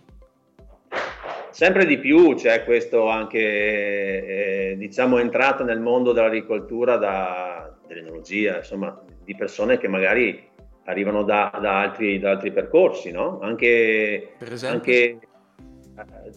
Sempre 1.49 1.85
di 1.85 1.99
più 1.99 2.33
c'è 2.33 2.63
questo 2.63 3.07
anche, 3.09 3.39
eh, 3.39 4.75
diciamo, 4.77 5.19
entrato 5.19 5.63
nel 5.63 5.79
mondo 5.79 6.11
dell'agricoltura, 6.11 6.97
da, 6.97 7.71
dell'enologia, 7.87 8.57
insomma, 8.57 8.99
di 9.23 9.35
persone 9.35 9.77
che 9.77 9.87
magari 9.87 10.49
arrivano 10.85 11.23
da, 11.23 11.57
da, 11.61 11.79
altri, 11.79 12.17
da 12.17 12.31
altri, 12.31 12.51
percorsi, 12.51 13.11
no? 13.11 13.39
Anche, 13.39 14.33
anche 14.63 14.91
eh, 14.91 15.19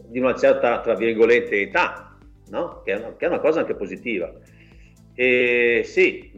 di 0.05 0.19
una 0.19 0.35
certa, 0.35 0.81
tra 0.81 0.95
virgolette, 0.95 1.63
età, 1.63 2.17
no? 2.51 2.83
Che 2.85 2.93
è, 2.93 2.97
una, 2.97 3.17
che 3.17 3.25
è 3.25 3.29
una 3.29 3.41
cosa 3.41 3.61
anche 3.61 3.75
positiva. 3.75 4.31
E 5.15 5.83
sì, 5.85 6.31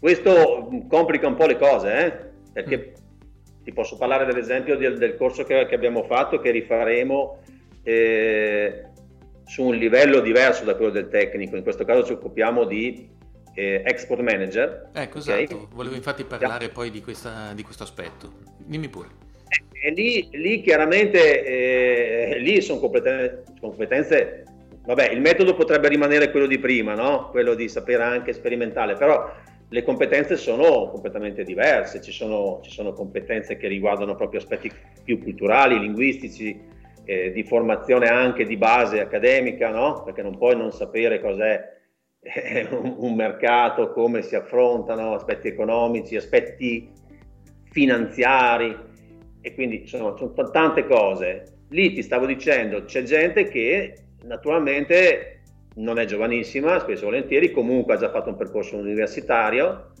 questo 0.00 0.68
complica 0.88 1.28
un 1.28 1.34
po' 1.34 1.46
le 1.46 1.58
cose, 1.58 2.06
eh? 2.06 2.30
Perché 2.52 2.78
mm 2.78 3.04
ti 3.66 3.72
posso 3.72 3.96
parlare 3.96 4.24
dell'esempio 4.24 4.76
del, 4.76 4.96
del 4.96 5.16
corso 5.16 5.42
che, 5.42 5.66
che, 5.66 5.74
abbiamo 5.74 6.04
fatto, 6.04 6.38
che 6.38 6.52
rifaremo 6.52 7.38
eh, 7.82 8.84
su 9.44 9.64
un 9.64 9.74
livello 9.74 10.20
diverso 10.20 10.62
da 10.62 10.76
quello 10.76 10.92
del 10.92 11.08
tecnico. 11.08 11.56
In 11.56 11.64
questo 11.64 11.84
caso 11.84 12.04
ci 12.04 12.12
occupiamo 12.12 12.62
di 12.62 13.08
eh, 13.54 13.82
export 13.84 14.20
manager. 14.20 14.90
Ecco, 14.92 15.18
okay? 15.18 15.42
esatto. 15.42 15.68
Volevo 15.72 15.96
infatti 15.96 16.22
parlare 16.22 16.66
yeah. 16.66 16.72
poi 16.72 16.92
di, 16.92 17.00
questa, 17.00 17.52
di, 17.54 17.64
questo 17.64 17.82
aspetto. 17.82 18.34
Dimmi 18.56 18.88
pure. 18.88 19.08
E 19.82 19.90
lì, 19.90 20.28
lì 20.30 20.62
chiaramente 20.62 21.44
eh, 21.44 22.38
lì 22.38 22.62
sono 22.62 22.78
competenze, 22.78 23.42
competenze, 23.58 24.44
vabbè, 24.84 25.10
il 25.10 25.20
metodo 25.20 25.56
potrebbe 25.56 25.88
rimanere 25.88 26.30
quello 26.30 26.46
di 26.46 26.60
prima, 26.60 26.94
no? 26.94 27.30
quello 27.30 27.54
di 27.54 27.68
sapere 27.68 28.04
anche 28.04 28.32
sperimentale, 28.32 28.94
però 28.94 29.28
le 29.68 29.82
competenze 29.82 30.36
sono 30.36 30.88
completamente 30.90 31.42
diverse, 31.42 32.00
ci 32.00 32.12
sono, 32.12 32.60
ci 32.62 32.70
sono, 32.70 32.92
competenze 32.92 33.56
che 33.56 33.66
riguardano 33.66 34.14
proprio 34.14 34.40
aspetti 34.40 34.70
più 35.02 35.20
culturali, 35.20 35.78
linguistici, 35.78 36.58
eh, 37.04 37.32
di 37.32 37.42
formazione 37.42 38.06
anche 38.06 38.44
di 38.44 38.56
base 38.56 39.00
accademica, 39.00 39.70
no? 39.70 40.02
perché 40.04 40.22
non 40.22 40.36
puoi 40.36 40.56
non 40.56 40.70
sapere 40.72 41.20
cos'è 41.20 41.74
eh, 42.20 42.68
un, 42.70 42.94
un, 42.98 43.14
mercato, 43.14 43.92
come 43.92 44.22
si 44.22 44.36
affrontano 44.36 45.14
aspetti 45.14 45.48
economici, 45.48 46.16
aspetti 46.16 46.88
finanziari 47.70 48.76
e 49.40 49.54
quindi 49.54 49.86
sono, 49.86 50.16
sono 50.16 50.50
tante 50.50 50.86
cose. 50.86 51.44
Lì 51.70 51.92
ti 51.92 52.02
stavo 52.02 52.26
dicendo, 52.26 52.84
c'è 52.84 53.02
gente 53.02 53.48
che 53.48 53.94
naturalmente 54.22 55.35
non 55.76 55.98
è 55.98 56.04
giovanissima, 56.04 56.78
spesso 56.78 57.02
e 57.02 57.06
volentieri, 57.06 57.50
comunque 57.50 57.94
ha 57.94 57.98
già 57.98 58.10
fatto 58.10 58.30
un 58.30 58.36
percorso 58.36 58.76
universitario, 58.76 59.92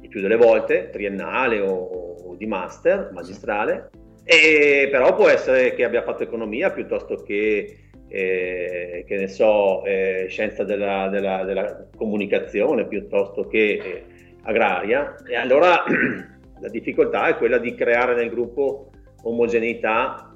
il 0.00 0.08
più 0.08 0.20
delle 0.20 0.36
volte, 0.36 0.90
triennale 0.90 1.60
o, 1.60 1.72
o 1.72 2.34
di 2.34 2.46
master, 2.46 3.10
magistrale, 3.12 3.90
e 4.24 4.88
però 4.90 5.14
può 5.14 5.28
essere 5.28 5.74
che 5.74 5.84
abbia 5.84 6.02
fatto 6.02 6.22
economia 6.22 6.70
piuttosto 6.70 7.22
che, 7.22 7.90
eh, 8.08 9.04
che 9.06 9.16
ne 9.16 9.28
so, 9.28 9.84
eh, 9.84 10.26
scienza 10.28 10.64
della, 10.64 11.08
della, 11.08 11.44
della, 11.44 11.86
comunicazione 11.96 12.86
piuttosto 12.86 13.46
che 13.46 13.80
eh, 13.82 14.04
agraria, 14.42 15.14
e 15.26 15.36
allora 15.36 15.84
la 16.60 16.68
difficoltà 16.68 17.28
è 17.28 17.36
quella 17.36 17.58
di 17.58 17.74
creare 17.74 18.14
nel 18.14 18.30
gruppo 18.30 18.90
omogeneità 19.22 20.34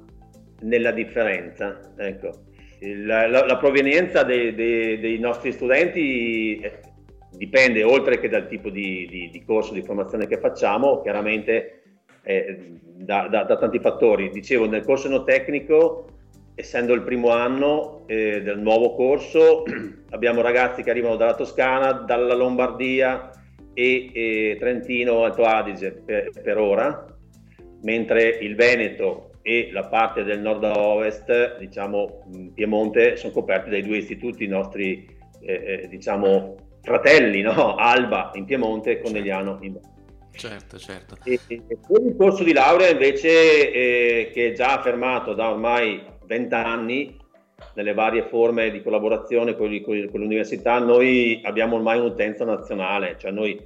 nella 0.61 0.91
differenza. 0.91 1.93
Ecco 1.97 2.51
la, 2.83 3.27
la, 3.27 3.45
la 3.45 3.57
provenienza 3.57 4.23
dei, 4.23 4.53
dei, 4.53 4.99
dei, 4.99 5.17
nostri 5.17 5.51
studenti 5.51 6.59
eh, 6.59 6.79
dipende 7.31 7.83
oltre 7.83 8.19
che 8.19 8.27
dal 8.27 8.47
tipo 8.47 8.69
di, 8.69 9.07
di, 9.09 9.29
di 9.31 9.43
corso 9.43 9.73
di 9.73 9.81
formazione 9.81 10.27
che 10.27 10.37
facciamo, 10.37 11.01
chiaramente 11.01 11.81
eh, 12.23 12.79
da, 12.81 13.27
da, 13.29 13.43
da, 13.43 13.57
tanti 13.57 13.79
fattori. 13.79 14.29
Dicevo, 14.29 14.67
nel 14.67 14.83
corso 14.83 15.07
no 15.07 15.23
tecnico, 15.23 16.07
essendo 16.55 16.93
il 16.93 17.03
primo 17.03 17.29
anno 17.29 18.03
eh, 18.07 18.41
del 18.41 18.59
nuovo 18.59 18.93
corso, 18.95 19.63
abbiamo 20.11 20.41
ragazzi 20.41 20.83
che 20.83 20.89
arrivano 20.89 21.15
dalla 21.15 21.35
Toscana, 21.35 21.93
dalla 21.93 22.35
Lombardia 22.35 23.29
e, 23.73 24.11
e 24.13 24.57
Trentino 24.59 25.23
Alto 25.23 25.43
Adige 25.43 25.91
per, 25.91 26.29
per 26.41 26.57
ora, 26.57 27.05
mentre 27.81 28.27
il 28.41 28.55
Veneto 28.55 29.32
e 29.43 29.69
la 29.71 29.83
parte 29.83 30.23
del 30.23 30.39
nord-ovest, 30.39 31.59
diciamo 31.59 32.23
Piemonte, 32.55 33.17
sono 33.17 33.33
coperti 33.33 33.69
dai 33.69 33.83
due 33.83 33.97
istituti 33.97 34.47
nostri, 34.47 35.05
eh, 35.41 35.81
eh, 35.83 35.87
diciamo, 35.89 36.55
fratelli, 36.81 37.41
no? 37.41 37.75
Alba 37.77 38.31
in 38.35 38.45
Piemonte 38.45 38.91
e 38.91 39.01
Conegliano 39.01 39.57
in 39.61 39.73
Veneto. 39.73 39.91
Certo, 40.35 40.77
certo. 40.79 41.15
E, 41.25 41.39
e 41.47 41.61
il 41.67 42.15
corso 42.17 42.43
di 42.43 42.53
laurea 42.53 42.89
invece, 42.89 43.71
eh, 43.71 44.31
che 44.33 44.47
è 44.47 44.51
già 44.53 44.77
affermato 44.79 45.33
da 45.33 45.51
ormai 45.51 46.01
20 46.25 46.53
anni, 46.55 47.21
nelle 47.75 47.93
varie 47.93 48.23
forme 48.23 48.71
di 48.71 48.81
collaborazione 48.81 49.55
con, 49.55 49.69
con, 49.83 50.07
con 50.09 50.19
l'università, 50.19 50.79
noi 50.79 51.41
abbiamo 51.43 51.75
ormai 51.75 51.99
un'utenza 51.99 52.45
nazionale, 52.45 53.15
cioè 53.19 53.31
noi 53.31 53.59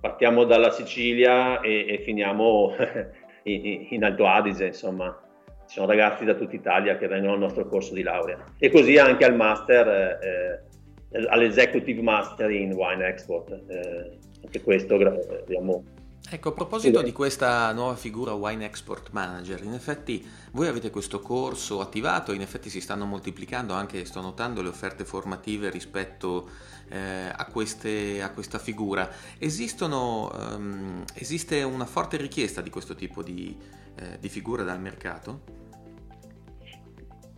partiamo 0.00 0.44
dalla 0.44 0.70
Sicilia 0.70 1.60
e, 1.60 1.86
e 1.88 1.98
finiamo 2.04 2.74
in, 3.44 3.86
in, 3.90 4.04
Alto 4.04 4.26
Adige, 4.26 4.66
insomma, 4.66 5.18
ci 5.66 5.74
sono 5.74 5.86
ragazzi 5.86 6.24
da 6.24 6.34
tutta 6.34 6.54
Italia 6.54 6.96
che 6.96 7.08
vengono 7.08 7.34
al 7.34 7.38
nostro 7.38 7.66
corso 7.66 7.94
di 7.94 8.02
laurea. 8.02 8.42
E 8.58 8.70
così 8.70 8.98
anche 8.98 9.24
al 9.24 9.36
master, 9.36 9.88
eh, 9.88 10.62
eh 11.10 11.26
all'Executive 11.28 12.02
Master 12.02 12.50
in 12.50 12.72
Wine 12.72 13.06
Export. 13.06 13.50
Eh, 13.50 14.18
anche 14.42 14.60
questo 14.62 14.94
abbiamo 14.94 15.84
Ecco, 16.30 16.48
a 16.48 16.52
proposito 16.52 17.02
di 17.02 17.12
questa 17.12 17.72
nuova 17.72 17.94
figura 17.94 18.32
Wine 18.32 18.64
Export 18.64 19.10
Manager, 19.10 19.62
in 19.64 19.74
effetti 19.74 20.26
voi 20.52 20.66
avete 20.66 20.88
questo 20.88 21.20
corso 21.20 21.80
attivato, 21.80 22.32
in 22.32 22.40
effetti 22.40 22.70
si 22.70 22.80
stanno 22.80 23.04
moltiplicando 23.04 23.74
anche, 23.74 24.04
sto 24.06 24.22
notando, 24.22 24.62
le 24.62 24.68
offerte 24.68 25.04
formative 25.04 25.68
rispetto 25.68 26.48
eh, 26.92 27.32
a, 27.34 27.46
queste, 27.46 28.20
a, 28.22 28.30
questa 28.32 28.58
figura. 28.58 29.08
Esistono, 29.38 30.30
um, 30.54 31.04
esiste 31.14 31.62
una 31.62 31.86
forte 31.86 32.18
richiesta 32.18 32.60
di 32.60 32.68
questo 32.68 32.94
tipo 32.94 33.22
di, 33.22 33.56
eh, 33.96 34.18
di 34.20 34.28
figura 34.28 34.62
dal 34.62 34.80
mercato? 34.80 35.60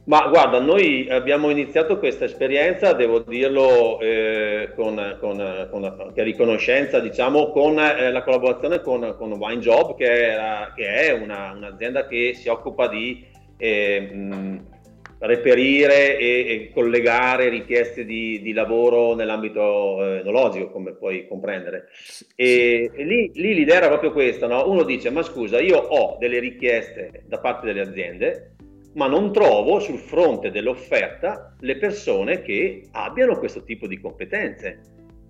Ma 0.07 0.29
guarda, 0.29 0.61
noi 0.61 1.09
abbiamo 1.09 1.49
iniziato 1.49 1.99
questa 1.99 2.27
esperienza, 2.27 2.93
devo 2.93 3.21
dirlo 3.21 3.99
eh, 4.01 4.73
con, 4.77 5.17
con, 5.19 5.69
con 5.71 6.13
riconoscenza, 6.17 7.01
diciamo, 7.01 7.51
con 7.51 7.79
eh, 7.79 8.11
la 8.13 8.23
collaborazione 8.23 8.83
con, 8.83 9.15
con 9.17 9.33
Wine 9.33 9.63
Job, 9.63 9.97
che 9.97 10.35
è, 10.35 10.73
che 10.75 10.87
è 10.87 11.13
una, 11.13 11.53
un'azienda 11.53 12.07
che 12.07 12.35
si 12.35 12.49
occupa 12.49 12.87
di 12.89 13.25
eh, 13.57 14.11
mh, 14.13 14.74
reperire 15.19 16.19
e, 16.19 16.27
e, 16.49 16.71
collegare 16.73 17.49
richieste 17.49 18.05
di, 18.05 18.41
di 18.43 18.53
lavoro 18.53 19.15
nell'ambito 19.15 20.05
eh, 20.05 20.19
enologico, 20.21 20.71
come 20.71 20.95
puoi 20.95 21.27
comprendere. 21.27 21.89
E, 22.35 22.91
e 22.93 23.05
lì, 23.05 23.31
lì, 23.35 23.55
l'idea 23.55 23.77
era 23.77 23.89
proprio 23.89 24.13
questa, 24.13 24.47
no? 24.47 24.69
uno 24.69 24.83
dice, 24.83 25.11
ma 25.11 25.23
scusa, 25.23 25.61
io 25.61 25.79
ho 25.79 26.17
delle 26.19 26.39
richieste 26.39 27.25
da 27.27 27.39
parte 27.39 27.67
delle 27.67 27.81
aziende, 27.81 28.55
ma 28.95 29.07
non 29.07 29.33
trovo 29.33 29.81
sul 29.81 29.99
fronte 29.99 30.51
dell'offerta 30.51 31.57
le 31.61 31.77
persone 31.79 32.43
che 32.43 32.87
abbiano 32.93 33.39
questo 33.39 33.65
tipo 33.65 33.87
di 33.87 34.01
competenze. 34.01 34.81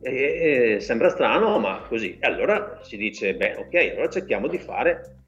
E, 0.03 0.75
e 0.77 0.81
sembra 0.81 1.09
strano, 1.09 1.59
ma 1.59 1.83
così. 1.89 2.19
E 2.21 2.27
allora 2.27 2.81
si 2.83 2.99
dice, 2.99 3.35
beh, 3.35 3.57
ok, 3.57 3.93
allora 3.93 4.11
cerchiamo 4.11 4.49
di 4.49 4.59
fare 4.59 5.23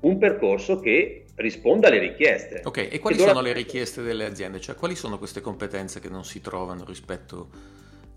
un 0.00 0.18
percorso 0.18 0.78
che 0.80 1.24
risponda 1.38 1.88
alle 1.88 1.98
richieste. 1.98 2.62
Ok, 2.64 2.88
e 2.90 2.98
quali 2.98 3.16
sono 3.18 3.30
allora... 3.30 3.46
le 3.48 3.52
richieste 3.54 4.02
delle 4.02 4.24
aziende? 4.24 4.60
Cioè, 4.60 4.74
quali 4.74 4.94
sono 4.94 5.18
queste 5.18 5.40
competenze 5.40 6.00
che 6.00 6.08
non 6.08 6.24
si 6.24 6.40
trovano 6.40 6.84
rispetto 6.84 7.48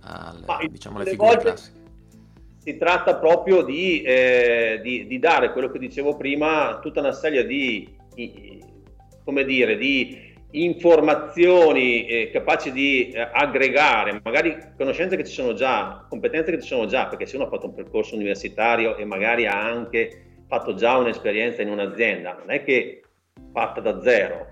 alle, 0.02 0.46
ma, 0.46 0.60
diciamo, 0.68 0.98
alle 0.98 1.10
figure 1.10 1.38
classiche? 1.38 1.80
Si 2.64 2.78
tratta 2.78 3.16
proprio 3.16 3.64
di, 3.64 4.02
eh, 4.04 4.80
di, 4.84 5.08
di, 5.08 5.18
dare 5.18 5.52
quello 5.52 5.72
che 5.72 5.80
dicevo 5.80 6.16
prima, 6.16 6.80
tutta 6.80 7.00
una 7.00 7.12
serie 7.12 7.46
di 7.46 7.98
come 9.24 9.46
dire, 9.46 9.78
di 9.78 10.30
informazioni 10.52 12.06
eh, 12.06 12.30
capaci 12.32 12.72
di 12.72 13.12
eh, 13.12 13.30
aggregare, 13.32 14.20
magari 14.24 14.58
conoscenze 14.78 15.16
che 15.16 15.24
ci 15.24 15.34
sono 15.34 15.54
già, 15.54 16.06
competenze 16.10 16.52
che 16.52 16.62
ci 16.62 16.68
sono 16.68 16.86
già, 16.86 17.08
perché 17.08 17.26
se 17.26 17.36
uno 17.38 17.46
ha 17.46 17.50
fatto 17.50 17.68
un 17.68 17.74
percorso 17.74 18.16
universitario 18.16 18.98
e 18.98 19.06
magari 19.06 19.48
ha 19.48 19.64
anche 19.64 20.26
fatto 20.48 20.76
già 20.76 20.98
un'esperienza 20.98 21.62
in 21.62 21.70
un'azienda, 21.70 22.36
non 22.38 22.52
è 22.52 22.64
che 22.64 23.01
fatta 23.52 23.82
da 23.82 24.02
zero, 24.02 24.48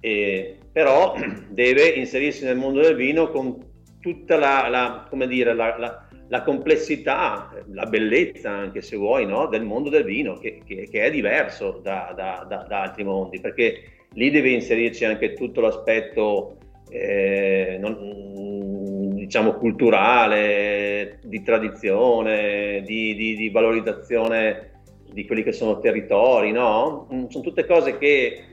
eh, 0.00 0.58
però 0.72 1.14
deve 1.48 1.88
inserirsi 1.88 2.44
nel 2.44 2.56
mondo 2.56 2.80
del 2.80 2.96
vino 2.96 3.30
con 3.30 3.64
tutta 4.00 4.36
la, 4.36 4.68
la 4.68 5.08
dire, 5.26 5.54
la, 5.54 6.06
la, 6.28 6.42
complessità, 6.42 7.52
la 7.72 7.86
bellezza 7.86 8.50
anche 8.50 8.82
se 8.82 8.96
vuoi, 8.96 9.26
no? 9.26 9.46
del 9.46 9.64
mondo 9.64 9.88
del 9.88 10.04
vino, 10.04 10.38
che, 10.38 10.60
che, 10.64 10.88
che 10.88 11.02
è 11.02 11.10
diverso 11.10 11.80
da, 11.82 12.12
da, 12.14 12.44
da, 12.48 12.64
da 12.68 12.82
altri 12.82 13.04
mondi, 13.04 13.40
perché 13.40 13.82
lì 14.12 14.30
deve 14.30 14.50
inserirci 14.50 15.04
anche 15.04 15.32
tutto 15.32 15.60
l'aspetto 15.60 16.58
eh, 16.88 17.78
non, 17.80 19.14
diciamo 19.14 19.54
culturale, 19.54 21.18
di 21.24 21.42
tradizione, 21.42 22.82
di, 22.84 23.14
di, 23.14 23.34
di, 23.34 23.50
valorizzazione 23.50 24.75
di 25.16 25.24
quelli 25.24 25.42
che 25.42 25.52
sono 25.52 25.78
territori, 25.78 26.52
no? 26.52 27.08
Mm, 27.10 27.28
sono 27.28 27.42
tutte 27.42 27.64
cose 27.64 27.96
che 27.96 28.44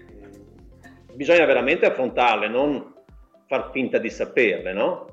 bisogna 1.13 1.43
veramente 1.43 1.85
affrontarle, 1.85 2.47
non 2.47 2.93
far 3.47 3.71
finta 3.73 3.97
di 3.97 4.09
saperle, 4.09 4.71
no? 4.71 5.07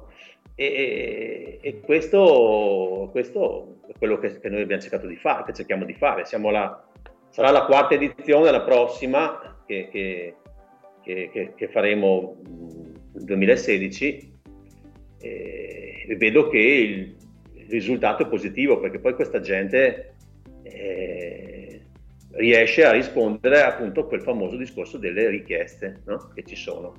E, 0.54 1.58
e 1.60 1.80
questo, 1.80 3.08
questo, 3.10 3.80
è 3.88 3.94
quello 3.98 4.18
che, 4.18 4.38
che, 4.38 4.48
noi 4.48 4.62
abbiamo 4.62 4.80
cercato 4.80 5.08
di 5.08 5.16
fare, 5.16 5.42
che 5.42 5.52
cerchiamo 5.52 5.84
di 5.84 5.94
fare. 5.94 6.22
La, 6.30 6.88
sarà 7.30 7.50
la 7.50 7.64
quarta 7.64 7.94
edizione, 7.94 8.52
la 8.52 8.62
prossima, 8.62 9.64
che, 9.66 9.88
che, 9.90 10.36
che, 11.02 11.68
faremo 11.72 12.36
nel 12.44 13.24
2016 13.24 14.38
e 15.18 16.14
vedo 16.16 16.48
che 16.48 16.58
il, 16.58 17.16
risultato 17.66 18.24
è 18.24 18.28
positivo 18.28 18.80
perché 18.80 18.98
poi 18.98 19.14
questa 19.14 19.40
gente 19.40 20.14
eh, 20.62 21.19
riesce 22.33 22.85
a 22.85 22.93
rispondere 22.93 23.62
appunto 23.62 24.01
a 24.01 24.07
quel 24.07 24.23
famoso 24.23 24.57
discorso 24.57 24.99
delle 24.99 25.29
richieste 25.29 26.03
no? 26.07 26.31
che 26.35 26.43
ci 26.45 26.57
sono. 26.57 26.93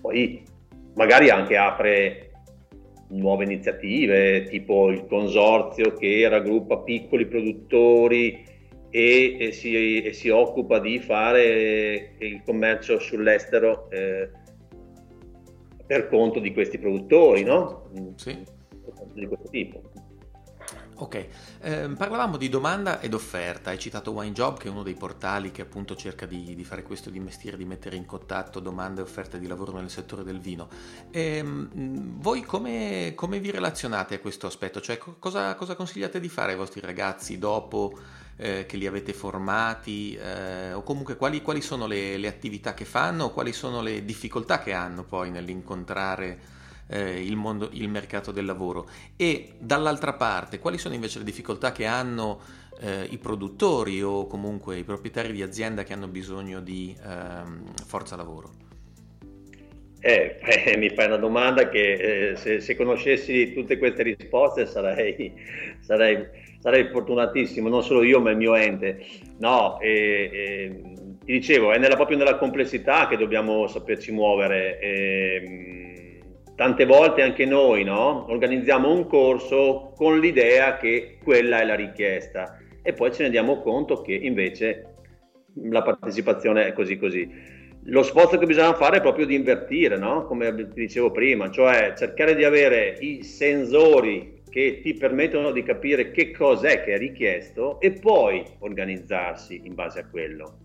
Poi 0.00 0.42
magari 0.94 1.30
anche 1.30 1.56
apre 1.56 2.30
nuove 3.08 3.44
iniziative 3.44 4.44
tipo 4.44 4.88
il 4.90 5.06
consorzio 5.06 5.92
che 5.92 6.28
raggruppa 6.28 6.78
piccoli 6.78 7.26
produttori 7.26 8.44
e, 8.90 9.36
e, 9.38 9.52
si, 9.52 10.02
e, 10.02 10.12
si, 10.12 10.28
occupa 10.28 10.78
di 10.78 10.98
fare 10.98 12.14
il 12.18 12.42
commercio 12.44 12.98
sull'estero 12.98 13.90
eh, 13.90 14.30
per 15.86 16.08
conto 16.08 16.40
di 16.40 16.52
questi 16.52 16.78
produttori, 16.78 17.42
no? 17.44 17.90
Sì. 18.16 18.42
Di 19.12 19.26
questo 19.26 19.48
tipo. 19.50 19.82
Ok, 20.98 21.26
eh, 21.60 21.88
parlavamo 21.90 22.38
di 22.38 22.48
domanda 22.48 23.00
ed 23.00 23.12
offerta, 23.12 23.68
hai 23.68 23.78
citato 23.78 24.12
WineJob 24.12 24.56
che 24.56 24.68
è 24.68 24.70
uno 24.70 24.82
dei 24.82 24.94
portali 24.94 25.50
che 25.50 25.60
appunto 25.60 25.94
cerca 25.94 26.24
di, 26.24 26.54
di 26.54 26.64
fare 26.64 26.82
questo, 26.82 27.10
di 27.10 27.18
investire, 27.18 27.58
di 27.58 27.66
mettere 27.66 27.96
in 27.96 28.06
contatto 28.06 28.60
domande 28.60 29.02
e 29.02 29.04
offerte 29.04 29.38
di 29.38 29.46
lavoro 29.46 29.72
nel 29.72 29.90
settore 29.90 30.24
del 30.24 30.40
vino. 30.40 30.70
E, 31.10 31.36
ehm, 31.36 32.18
voi 32.18 32.40
come, 32.44 33.12
come, 33.14 33.40
vi 33.40 33.50
relazionate 33.50 34.14
a 34.14 34.18
questo 34.20 34.46
aspetto? 34.46 34.80
Cioè 34.80 34.98
cosa, 35.18 35.54
cosa 35.54 35.74
consigliate 35.74 36.18
di 36.18 36.30
fare 36.30 36.52
ai 36.52 36.58
vostri 36.58 36.80
ragazzi 36.80 37.36
dopo 37.36 37.98
eh, 38.36 38.64
che 38.64 38.78
li 38.78 38.86
avete 38.86 39.12
formati 39.12 40.14
eh, 40.14 40.72
o 40.72 40.82
comunque 40.82 41.16
quali, 41.16 41.42
quali 41.42 41.60
sono 41.60 41.86
le, 41.86 42.16
le, 42.16 42.28
attività 42.28 42.72
che 42.72 42.86
fanno 42.86 43.32
quali 43.32 43.52
sono 43.52 43.82
le 43.82 44.02
difficoltà 44.02 44.60
che 44.60 44.72
hanno 44.72 45.04
poi 45.04 45.30
nell'incontrare 45.30 46.54
eh, 46.88 47.22
il, 47.22 47.36
mondo, 47.36 47.68
il 47.72 47.88
mercato 47.88 48.32
del 48.32 48.44
lavoro 48.44 48.88
e 49.16 49.50
dall'altra 49.58 50.14
parte 50.14 50.58
quali 50.58 50.78
sono 50.78 50.94
invece 50.94 51.18
le 51.18 51.24
difficoltà 51.24 51.72
che 51.72 51.86
hanno 51.86 52.40
eh, 52.80 53.06
i 53.10 53.18
produttori 53.18 54.02
o 54.02 54.26
comunque 54.26 54.78
i 54.78 54.84
proprietari 54.84 55.32
di 55.32 55.42
azienda 55.42 55.82
che 55.82 55.92
hanno 55.92 56.08
bisogno 56.08 56.60
di 56.60 56.94
ehm, 57.02 57.72
forza 57.86 58.16
lavoro? 58.16 58.64
Eh, 59.98 60.38
eh, 60.40 60.76
mi 60.76 60.90
fai 60.90 61.06
una 61.06 61.16
domanda 61.16 61.68
che 61.68 62.30
eh, 62.30 62.36
se, 62.36 62.60
se, 62.60 62.76
conoscessi 62.76 63.52
tutte 63.52 63.78
queste 63.78 64.02
risposte 64.02 64.66
sarei, 64.66 65.32
sarei 65.80 66.44
sarei 66.66 66.88
fortunatissimo, 66.90 67.68
non 67.68 67.84
solo 67.84 68.02
io 68.02 68.20
ma 68.20 68.30
il 68.30 68.36
mio 68.36 68.56
ente. 68.56 69.06
No, 69.38 69.78
eh, 69.80 70.30
eh, 70.32 70.80
ti 71.24 71.32
dicevo, 71.32 71.72
è 71.72 71.78
nella, 71.78 71.94
proprio 71.94 72.16
nella 72.16 72.36
complessità 72.38 73.06
che 73.06 73.16
dobbiamo 73.16 73.68
saperci 73.68 74.10
muovere. 74.10 74.78
Tante 76.56 76.86
volte 76.86 77.20
anche 77.20 77.44
noi 77.44 77.84
no? 77.84 78.24
organizziamo 78.30 78.90
un 78.90 79.06
corso 79.06 79.92
con 79.94 80.18
l'idea 80.18 80.78
che 80.78 81.18
quella 81.22 81.60
è 81.60 81.66
la 81.66 81.74
richiesta 81.74 82.56
e 82.82 82.94
poi 82.94 83.12
ci 83.12 83.20
rendiamo 83.20 83.60
conto 83.60 84.00
che 84.00 84.14
invece 84.14 84.94
la 85.64 85.82
partecipazione 85.82 86.66
è 86.66 86.72
così 86.72 86.96
così. 86.96 87.30
Lo 87.88 88.02
sforzo 88.02 88.38
che 88.38 88.46
bisogna 88.46 88.72
fare 88.72 88.96
è 88.96 89.00
proprio 89.02 89.26
di 89.26 89.34
invertire, 89.34 89.98
no? 89.98 90.24
come 90.24 90.54
ti 90.54 90.80
dicevo 90.80 91.10
prima, 91.10 91.50
cioè 91.50 91.92
cercare 91.94 92.34
di 92.34 92.44
avere 92.44 92.96
i 93.00 93.22
sensori 93.22 94.40
che 94.48 94.80
ti 94.82 94.94
permettono 94.94 95.52
di 95.52 95.62
capire 95.62 96.10
che 96.10 96.30
cos'è 96.30 96.82
che 96.82 96.94
è 96.94 96.98
richiesto 96.98 97.78
e 97.80 97.92
poi 97.92 98.42
organizzarsi 98.60 99.60
in 99.64 99.74
base 99.74 100.00
a 100.00 100.08
quello. 100.08 100.60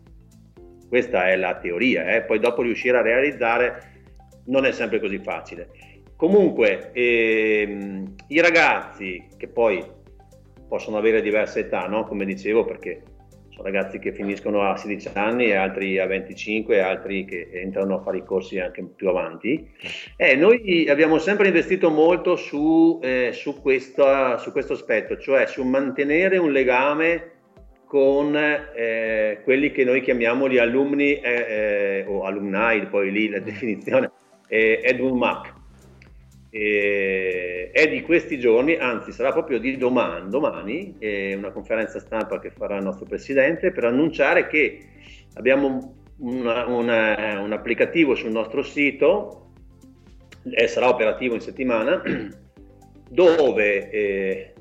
Questa 0.88 1.28
è 1.28 1.36
la 1.36 1.58
teoria, 1.58 2.16
eh? 2.16 2.22
poi 2.22 2.40
dopo 2.40 2.62
riuscire 2.62 2.98
a 2.98 3.02
realizzare 3.02 3.91
non 4.46 4.66
è 4.66 4.72
sempre 4.72 5.00
così 5.00 5.20
facile. 5.20 5.70
Comunque, 6.16 6.92
ehm, 6.94 8.16
i 8.28 8.40
ragazzi 8.42 9.26
che 9.38 9.48
poi 9.48 9.84
possono 10.68 10.98
avere 10.98 11.22
diverse 11.22 11.62
età, 11.62 11.88
no? 11.88 12.06
come 12.06 12.26
dicevo, 12.26 12.64
perché 12.64 13.02
sono 13.50 13.64
ragazzi 13.64 14.00
che 14.00 14.14
finiscono 14.14 14.62
a 14.62 14.78
16 14.78 15.10
anni 15.14 15.46
e 15.46 15.56
altri 15.56 16.00
a 16.00 16.06
25 16.06 16.76
e 16.76 16.80
altri 16.80 17.26
che 17.26 17.50
entrano 17.52 17.96
a 17.96 18.02
fare 18.02 18.18
i 18.18 18.24
corsi 18.24 18.60
anche 18.60 18.84
più 18.96 19.10
avanti. 19.10 19.68
Eh, 20.16 20.36
noi 20.36 20.88
abbiamo 20.88 21.18
sempre 21.18 21.48
investito 21.48 21.90
molto 21.90 22.36
su, 22.36 23.00
eh, 23.02 23.32
su, 23.34 23.60
questa, 23.62 24.38
su 24.38 24.52
questo 24.52 24.74
aspetto, 24.74 25.18
cioè 25.18 25.48
su 25.48 25.64
mantenere 25.64 26.38
un 26.38 26.52
legame 26.52 27.32
con 27.86 28.34
eh, 28.38 29.42
quelli 29.44 29.72
che 29.72 29.84
noi 29.84 30.02
chiamiamo 30.02 30.48
gli 30.48 30.58
alunni 30.58 31.20
eh, 31.20 31.46
eh, 31.50 32.06
o 32.08 32.24
alumni, 32.24 32.88
poi 32.88 33.12
lì 33.12 33.28
la 33.28 33.40
definizione 33.40 34.12
eh, 34.52 34.82
è 34.82 35.00
un 35.00 35.18
MAC. 35.18 35.54
Eh, 36.50 37.70
è 37.72 37.88
di 37.88 38.02
questi 38.02 38.38
giorni, 38.38 38.76
anzi 38.76 39.14
sarà 39.14 39.32
proprio 39.32 39.58
di 39.58 39.78
domani, 39.78 40.30
domani 40.30 40.96
eh, 41.00 41.34
una 41.34 41.52
conferenza 41.52 42.00
stampa 42.00 42.40
che 42.40 42.52
farà 42.52 42.76
il 42.76 42.84
nostro 42.84 43.06
presidente 43.06 43.72
per 43.72 43.86
annunciare 43.86 44.48
che 44.48 44.86
abbiamo 45.36 45.96
una, 46.18 46.66
una, 46.66 47.40
un 47.40 47.54
applicativo 47.54 48.16
sul 48.16 48.32
nostro 48.32 48.62
sito, 48.62 49.54
e 50.44 50.68
sarà 50.68 50.90
operativo 50.90 51.36
in 51.36 51.42
settimana, 51.42 52.02
dove 53.10 54.52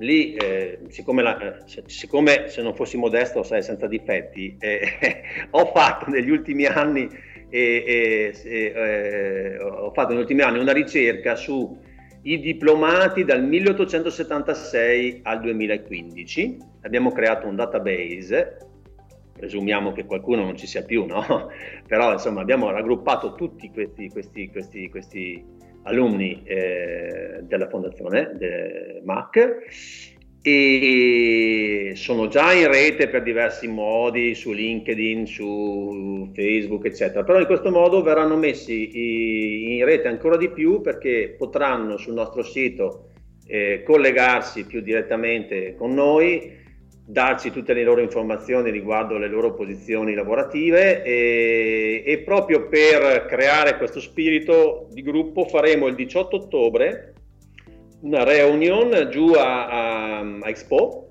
lì, 0.00 0.34
eh, 0.34 0.80
siccome, 0.88 1.22
la, 1.22 1.38
eh, 1.38 1.82
siccome, 1.86 2.48
se 2.48 2.62
non 2.62 2.74
fossi 2.74 2.96
modesto, 2.96 3.42
sai, 3.42 3.62
senza 3.62 3.86
difetti, 3.86 4.56
eh, 4.58 5.22
ho 5.50 5.66
fatto 5.66 6.10
negli 6.10 6.30
ultimi 6.30 6.66
anni, 6.66 7.08
eh, 7.50 9.58
ho 9.60 9.92
fatto 9.92 10.12
negli 10.12 10.20
ultimi 10.20 10.42
anni 10.42 10.58
una 10.58 10.72
ricerca 10.72 11.36
sui 11.36 11.78
diplomati 12.22 13.24
dal 13.24 13.44
1876 13.44 15.20
al 15.24 15.40
2015. 15.40 16.58
Abbiamo 16.82 17.12
creato 17.12 17.46
un 17.46 17.56
database, 17.56 18.56
presumiamo 19.32 19.92
che 19.92 20.04
qualcuno 20.04 20.44
non 20.44 20.56
ci 20.56 20.66
sia 20.66 20.84
più, 20.84 21.06
no? 21.06 21.24
Però 21.86 22.12
insomma 22.12 22.40
abbiamo 22.40 22.70
raggruppato 22.70 23.34
tutti 23.34 23.70
questi, 23.70 24.08
questi, 24.08 24.50
questi, 24.50 24.88
questi 24.88 25.44
alunni 25.84 26.42
eh, 26.44 27.40
della 27.42 27.68
fondazione 27.68 29.00
MAC 29.02 30.18
e 30.42 31.92
sono 31.96 32.28
già 32.28 32.52
in 32.52 32.68
rete 32.68 33.08
per 33.08 33.22
diversi 33.22 33.68
modi 33.68 34.34
su 34.34 34.52
LinkedIn, 34.52 35.26
su 35.26 36.30
Facebook, 36.34 36.86
eccetera. 36.86 37.24
Però 37.24 37.38
in 37.38 37.46
questo 37.46 37.70
modo 37.70 38.02
verranno 38.02 38.36
messi 38.36 39.76
in 39.76 39.84
rete 39.84 40.08
ancora 40.08 40.36
di 40.36 40.50
più 40.50 40.80
perché 40.80 41.34
potranno 41.36 41.98
sul 41.98 42.14
nostro 42.14 42.42
sito 42.42 43.10
eh, 43.46 43.82
collegarsi 43.84 44.64
più 44.64 44.80
direttamente 44.80 45.74
con 45.76 45.92
noi 45.92 46.58
darci 47.04 47.50
tutte 47.50 47.72
le 47.72 47.82
loro 47.82 48.00
informazioni 48.00 48.70
riguardo 48.70 49.18
le 49.18 49.26
loro 49.26 49.52
posizioni 49.52 50.14
lavorative 50.14 51.02
e, 51.02 52.04
e, 52.06 52.18
proprio 52.18 52.68
per 52.68 53.26
creare 53.26 53.76
questo 53.76 53.98
spirito 53.98 54.86
di 54.92 55.02
gruppo 55.02 55.44
faremo 55.44 55.88
il 55.88 55.96
18 55.96 56.36
ottobre 56.36 57.14
una 58.00 58.24
reunion 58.24 59.08
giù 59.10 59.32
a, 59.32 59.66
a, 59.66 60.18
a 60.20 60.48
Expo. 60.48 61.06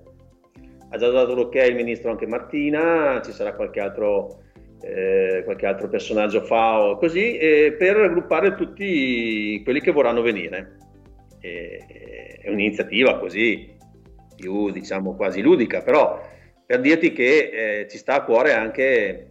Ha 0.89 0.97
già 0.97 1.09
dato 1.09 1.35
l'ok 1.35 1.55
il 1.55 1.75
ministro 1.75 2.09
anche 2.09 2.25
Martina 2.25 3.21
ci 3.23 3.31
sarà 3.31 3.53
qualche 3.53 3.79
altro, 3.79 4.41
eh, 4.81 5.43
qualche 5.45 5.67
altro 5.67 5.87
personaggio 5.87 6.41
FAO 6.41 6.97
così 6.97 7.37
eh, 7.37 7.75
per 7.77 7.95
raggruppare 7.95 8.55
tutti 8.55 9.61
quelli 9.63 9.81
che 9.81 9.91
vorranno 9.91 10.21
venire. 10.21 10.77
E, 11.39 12.39
è 12.41 12.49
un'iniziativa 12.49 13.19
così 13.19 13.77
più 14.35 14.71
diciamo 14.71 15.15
quasi 15.15 15.41
ludica, 15.41 15.81
però 15.81 16.19
per 16.65 16.81
dirti 16.81 17.11
che 17.11 17.81
eh, 17.81 17.87
ci 17.87 17.97
sta 17.97 18.15
a 18.15 18.23
cuore 18.23 18.53
anche 18.53 19.27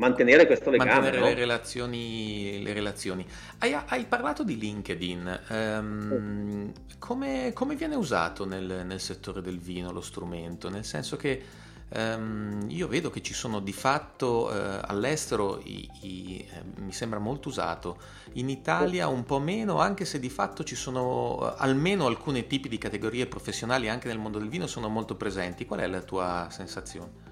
mantenere 0.00 0.46
questo 0.46 0.70
legame. 0.70 0.92
Mantenere 0.92 1.18
no? 1.18 1.26
le, 1.26 1.34
relazioni, 1.34 2.62
le 2.62 2.72
relazioni. 2.72 3.24
Hai, 3.58 3.76
hai, 3.86 4.06
parlato 4.06 4.42
di 4.42 4.58
LinkedIn, 4.58 5.40
um, 5.50 6.72
come, 6.98 7.52
come, 7.52 7.76
viene 7.76 7.94
usato 7.94 8.46
nel, 8.46 8.82
nel 8.86 9.00
settore 9.00 9.42
del 9.42 9.58
vino 9.58 9.92
lo 9.92 10.00
strumento? 10.00 10.68
Nel 10.70 10.84
senso 10.84 11.16
che 11.16 11.68
Um, 11.92 12.66
io 12.68 12.86
vedo 12.86 13.10
che 13.10 13.20
ci 13.20 13.34
sono 13.34 13.58
di 13.58 13.72
fatto 13.72 14.44
uh, 14.44 14.78
all'estero, 14.82 15.60
i, 15.64 15.90
i, 16.02 16.48
eh, 16.48 16.62
mi 16.82 16.92
sembra 16.92 17.18
molto 17.18 17.48
usato, 17.48 17.98
in 18.34 18.48
Italia 18.48 19.08
un 19.08 19.24
po' 19.24 19.40
meno, 19.40 19.80
anche 19.80 20.04
se 20.04 20.20
di 20.20 20.30
fatto 20.30 20.62
ci 20.62 20.76
sono 20.76 21.34
uh, 21.34 21.54
almeno 21.56 22.06
alcuni 22.06 22.46
tipi 22.46 22.68
di 22.68 22.78
categorie 22.78 23.26
professionali 23.26 23.88
anche 23.88 24.06
nel 24.06 24.20
mondo 24.20 24.38
del 24.38 24.48
vino 24.48 24.68
sono 24.68 24.88
molto 24.88 25.16
presenti. 25.16 25.66
Qual 25.66 25.80
è 25.80 25.88
la 25.88 26.02
tua 26.02 26.46
sensazione? 26.52 27.29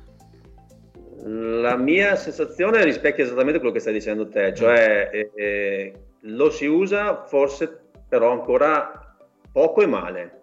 La 1.25 1.77
mia 1.77 2.15
sensazione 2.17 2.85
rispecchia 2.85 3.25
esattamente 3.25 3.59
quello 3.59 3.73
che 3.73 3.81
stai 3.81 3.93
dicendo 3.93 4.29
te, 4.29 4.55
cioè 4.55 5.09
mm. 5.09 5.15
eh, 5.15 5.31
eh, 5.35 5.93
lo 6.21 6.51
si 6.51 6.67
usa 6.67 7.25
forse 7.25 7.87
però 8.09 8.31
ancora 8.31 9.17
poco 9.53 9.83
e 9.83 9.87
male. 9.87 10.41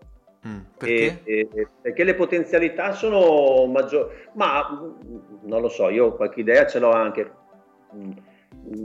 Mm, 0.47 0.59
perché? 0.77 1.21
E, 1.23 1.47
e, 1.53 1.67
perché 1.81 2.03
le 2.03 2.13
potenzialità 2.13 2.91
sono 2.91 3.65
maggiori, 3.65 4.13
ma 4.33 4.69
mm, 4.69 5.47
non 5.47 5.61
lo 5.61 5.69
so, 5.69 5.89
io 5.89 6.13
qualche 6.13 6.41
idea 6.41 6.67
ce 6.67 6.79
l'ho 6.79 6.91
anche. 6.91 7.31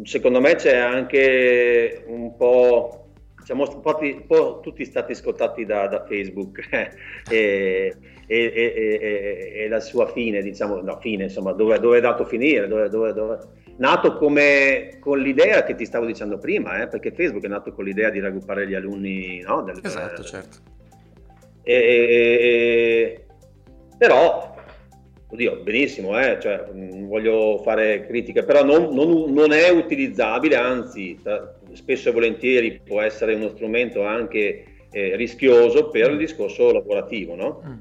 Secondo 0.04 0.40
me 0.40 0.54
c'è 0.54 0.76
anche 0.76 2.04
un 2.06 2.36
po', 2.36 3.12
siamo 3.42 3.64
un 3.68 4.26
po 4.26 4.60
tutti 4.62 4.84
stati 4.84 5.14
scottati 5.14 5.64
da, 5.64 5.86
da 5.88 6.04
Facebook 6.06 6.60
e, 7.28 7.96
e, 8.36 9.66
la 9.68 9.80
sua 9.80 10.06
fine, 10.06 10.42
diciamo, 10.42 10.80
no, 10.80 10.98
fine, 11.00 11.24
insomma, 11.24 11.52
dove, 11.52 11.78
dove 11.78 11.98
è 11.98 12.00
dato 12.00 12.24
finire, 12.24 12.68
dove, 12.68 12.88
dove, 12.88 13.12
dove... 13.12 13.38
nato 13.78 14.14
come 14.14 14.98
con 15.00 15.18
l'idea 15.18 15.64
che 15.64 15.74
ti 15.74 15.84
stavo 15.84 16.06
dicendo 16.06 16.38
prima, 16.38 16.82
eh, 16.82 16.86
perché 16.86 17.10
Facebook 17.12 17.44
è 17.44 17.48
nato 17.48 17.72
con 17.72 17.84
l'idea 17.84 18.10
di 18.10 18.20
raggruppare 18.20 18.68
gli 18.68 18.74
alunni, 18.74 19.40
no? 19.40 19.62
Del, 19.62 19.80
esatto, 19.82 20.22
certo 20.22 20.78
e, 21.62 21.74
e, 21.74 23.24
però, 23.98 24.54
oddio, 25.28 25.60
benissimo, 25.62 26.18
eh? 26.18 26.38
cioè, 26.40 26.64
non 26.72 27.06
voglio 27.06 27.60
fare 27.62 28.06
critiche, 28.06 28.42
però 28.42 28.64
non, 28.64 28.94
non, 28.94 29.32
non 29.32 29.52
è 29.52 29.68
utilizzabile, 29.70 30.56
anzi, 30.56 31.18
spesso 31.72 32.08
e 32.08 32.12
volentieri 32.12 32.80
può 32.82 33.00
essere 33.00 33.34
uno 33.34 33.48
strumento 33.48 34.02
anche 34.02 34.64
eh, 34.90 35.16
rischioso 35.16 35.90
per 35.90 36.10
il 36.10 36.18
discorso 36.18 36.72
lavorativo. 36.72 37.34
No? 37.34 37.62
Mm-hmm. 37.64 37.78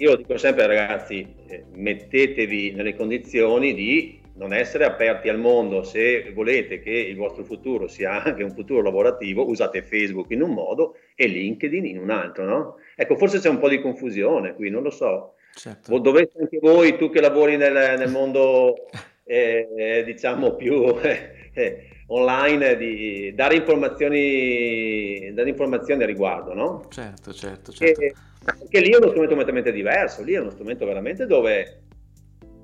Io 0.00 0.14
dico 0.14 0.36
sempre 0.38 0.66
ragazzi, 0.66 1.26
eh, 1.48 1.64
mettetevi 1.72 2.70
nelle 2.70 2.94
condizioni 2.94 3.74
di 3.74 4.20
non 4.34 4.52
essere 4.52 4.84
aperti 4.84 5.28
al 5.28 5.40
mondo, 5.40 5.82
se 5.82 6.30
volete 6.32 6.78
che 6.78 6.90
il 6.90 7.16
vostro 7.16 7.42
futuro 7.42 7.88
sia 7.88 8.22
anche 8.22 8.44
un 8.44 8.52
futuro 8.52 8.80
lavorativo, 8.80 9.48
usate 9.48 9.82
Facebook 9.82 10.30
in 10.30 10.42
un 10.42 10.50
modo 10.50 10.94
e 11.16 11.26
LinkedIn 11.26 11.84
in 11.84 11.98
un 11.98 12.10
altro, 12.10 12.44
no? 12.44 12.76
Ecco, 12.94 13.16
forse 13.16 13.40
c'è 13.40 13.48
un 13.48 13.58
po' 13.58 13.68
di 13.68 13.80
confusione 13.80 14.54
qui, 14.54 14.70
non 14.70 14.84
lo 14.84 14.90
so. 14.90 15.34
Certo. 15.52 15.98
Dovete 15.98 16.38
anche 16.38 16.58
voi, 16.60 16.96
tu 16.96 17.10
che 17.10 17.20
lavori 17.20 17.56
nel, 17.56 17.98
nel 17.98 18.10
mondo, 18.10 18.86
eh, 19.24 19.68
eh, 19.76 20.04
diciamo, 20.04 20.54
più 20.54 20.94
eh, 21.00 21.88
online, 22.06 22.76
di 22.76 23.34
dare 23.34 23.56
informazioni, 23.56 25.32
dare 25.34 25.48
informazioni 25.48 26.04
a 26.04 26.06
riguardo, 26.06 26.54
no? 26.54 26.86
Certo, 26.88 27.32
certo, 27.32 27.72
certo. 27.72 28.00
E, 28.00 28.14
perché 28.56 28.80
lì 28.80 28.90
è 28.90 28.96
uno 28.96 29.08
strumento 29.08 29.34
completamente 29.34 29.72
diverso, 29.72 30.22
lì 30.22 30.34
è 30.34 30.40
uno 30.40 30.50
strumento 30.50 30.86
veramente 30.86 31.26
dove 31.26 31.82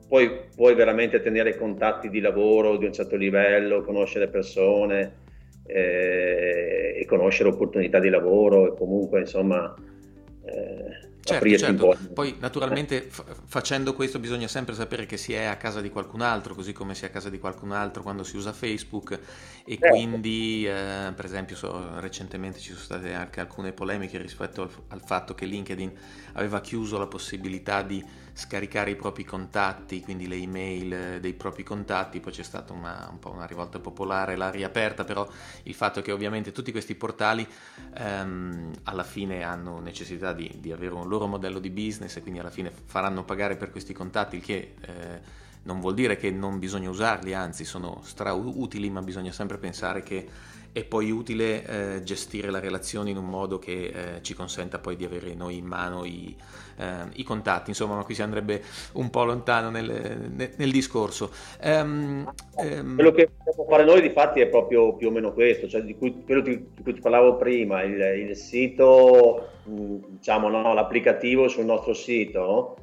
puoi, 0.08 0.30
puoi 0.54 0.74
veramente 0.74 1.20
tenere 1.20 1.56
contatti 1.56 2.08
di 2.08 2.20
lavoro 2.20 2.76
di 2.76 2.84
un 2.84 2.92
certo 2.92 3.16
livello, 3.16 3.82
conoscere 3.82 4.28
persone 4.28 5.22
eh, 5.66 6.94
e 6.98 7.04
conoscere 7.06 7.48
opportunità 7.48 7.98
di 7.98 8.08
lavoro 8.08 8.72
e 8.72 8.76
comunque 8.76 9.20
insomma... 9.20 9.74
Eh, 10.46 11.12
Certo, 11.26 11.56
certo. 11.56 11.88
Poi 12.12 12.36
naturalmente 12.38 13.08
f- 13.08 13.24
facendo 13.46 13.94
questo 13.94 14.18
bisogna 14.18 14.46
sempre 14.46 14.74
sapere 14.74 15.06
che 15.06 15.16
si 15.16 15.32
è 15.32 15.44
a 15.44 15.56
casa 15.56 15.80
di 15.80 15.88
qualcun 15.88 16.20
altro, 16.20 16.54
così 16.54 16.74
come 16.74 16.94
si 16.94 17.04
è 17.04 17.08
a 17.08 17.10
casa 17.10 17.30
di 17.30 17.38
qualcun 17.38 17.72
altro 17.72 18.02
quando 18.02 18.22
si 18.24 18.36
usa 18.36 18.52
Facebook 18.52 19.18
e 19.64 19.78
certo. 19.78 19.88
quindi 19.88 20.66
eh, 20.66 21.12
per 21.16 21.24
esempio 21.24 21.56
so, 21.56 21.98
recentemente 21.98 22.58
ci 22.58 22.72
sono 22.72 22.80
state 22.84 23.14
anche 23.14 23.40
alcune 23.40 23.72
polemiche 23.72 24.18
rispetto 24.18 24.62
al, 24.62 24.70
al 24.88 25.00
fatto 25.00 25.34
che 25.34 25.46
LinkedIn 25.46 25.92
aveva 26.34 26.60
chiuso 26.60 26.98
la 26.98 27.06
possibilità 27.06 27.80
di 27.80 28.04
scaricare 28.34 28.90
i 28.90 28.96
propri 28.96 29.24
contatti, 29.24 30.00
quindi 30.00 30.26
le 30.26 30.34
email 30.34 30.92
eh, 30.92 31.20
dei 31.20 31.34
propri 31.34 31.62
contatti, 31.62 32.20
poi 32.20 32.32
c'è 32.32 32.42
stata 32.42 32.72
una, 32.72 33.08
un 33.10 33.18
po' 33.18 33.30
una 33.30 33.46
rivolta 33.46 33.78
popolare, 33.78 34.36
l'ha 34.36 34.50
riaperta, 34.50 35.04
però 35.04 35.26
il 35.62 35.74
fatto 35.74 36.00
è 36.00 36.02
che 36.02 36.12
ovviamente 36.12 36.52
tutti 36.52 36.72
questi 36.72 36.96
portali 36.96 37.46
ehm, 37.96 38.72
alla 38.84 39.04
fine 39.04 39.44
hanno 39.44 39.78
necessità 39.78 40.32
di, 40.32 40.52
di, 40.58 40.72
avere 40.72 40.94
un 40.94 41.08
loro 41.08 41.26
modello 41.26 41.60
di 41.60 41.70
business 41.70 42.16
e 42.16 42.22
quindi 42.22 42.40
alla 42.40 42.50
fine 42.50 42.72
faranno 42.84 43.24
pagare 43.24 43.56
per 43.56 43.70
questi 43.70 43.92
contatti, 43.92 44.36
il 44.36 44.42
che... 44.42 44.74
Eh, 44.80 45.42
non 45.64 45.80
vuol 45.80 45.94
dire 45.94 46.18
che 46.18 46.30
non 46.30 46.58
bisogna 46.58 46.90
usarli, 46.90 47.32
anzi 47.32 47.64
sono 47.64 48.02
stra 48.04 48.34
utili, 48.34 48.90
ma 48.90 49.00
bisogna 49.00 49.32
sempre 49.32 49.56
pensare 49.56 50.02
che 50.02 50.28
è 50.74 50.82
poi 50.82 51.12
utile 51.12 51.64
eh, 51.64 52.02
gestire 52.02 52.50
la 52.50 52.58
relazione 52.58 53.10
in 53.10 53.16
un 53.16 53.26
modo 53.26 53.60
che 53.60 53.84
eh, 53.84 54.22
ci 54.22 54.34
consenta 54.34 54.80
poi 54.80 54.96
di 54.96 55.04
avere 55.04 55.32
noi 55.32 55.56
in 55.56 55.66
mano 55.66 56.04
i, 56.04 56.34
eh, 56.78 57.04
i 57.12 57.22
contatti, 57.22 57.70
insomma, 57.70 57.94
ma 57.94 58.02
qui 58.02 58.16
si 58.16 58.22
andrebbe 58.22 58.60
un 58.94 59.08
po' 59.08 59.22
lontano 59.22 59.70
nel, 59.70 60.30
nel, 60.34 60.50
nel 60.56 60.70
discorso. 60.72 61.30
Um, 61.62 62.28
um... 62.56 62.94
Quello 62.96 63.12
che 63.12 63.30
possiamo 63.44 63.68
fare 63.70 63.84
noi 63.84 64.00
di 64.00 64.10
fatti 64.10 64.40
è 64.40 64.48
proprio 64.48 64.96
più 64.96 65.06
o 65.06 65.10
meno 65.12 65.32
questo, 65.32 65.68
cioè 65.68 65.82
di 65.82 65.94
cui, 65.96 66.24
quello 66.24 66.40
di, 66.40 66.66
di 66.74 66.82
cui 66.82 66.92
ti 66.92 67.00
parlavo 67.00 67.36
prima, 67.36 67.82
il, 67.82 68.28
il 68.28 68.34
sito, 68.34 69.50
diciamo, 69.62 70.48
no, 70.48 70.74
l'applicativo 70.74 71.46
sul 71.46 71.66
nostro 71.66 71.94
sito 71.94 72.78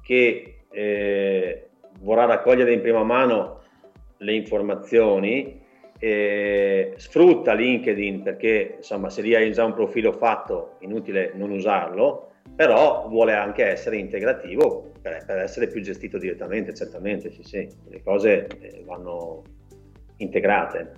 che 0.00 0.58
eh, 0.70 1.68
vorrà 2.02 2.24
raccogliere 2.26 2.72
in 2.72 2.80
prima 2.80 3.02
mano 3.02 3.62
le 4.18 4.32
informazioni 4.32 5.61
eh, 6.04 6.94
sfrutta 6.96 7.52
LinkedIn 7.52 8.22
perché 8.22 8.74
insomma 8.78 9.08
se 9.08 9.22
lì 9.22 9.36
hai 9.36 9.52
già 9.52 9.64
un 9.64 9.72
profilo 9.72 10.12
fatto 10.12 10.76
inutile 10.80 11.30
non 11.36 11.52
usarlo 11.52 12.32
però 12.56 13.06
vuole 13.08 13.34
anche 13.34 13.64
essere 13.64 13.98
integrativo 13.98 14.90
per, 15.00 15.24
per 15.24 15.38
essere 15.38 15.68
più 15.68 15.80
gestito 15.80 16.18
direttamente 16.18 16.74
certamente 16.74 17.30
sì 17.30 17.44
sì 17.44 17.68
le 17.88 18.02
cose 18.02 18.48
eh, 18.48 18.82
vanno 18.84 19.44
integrate. 20.16 20.92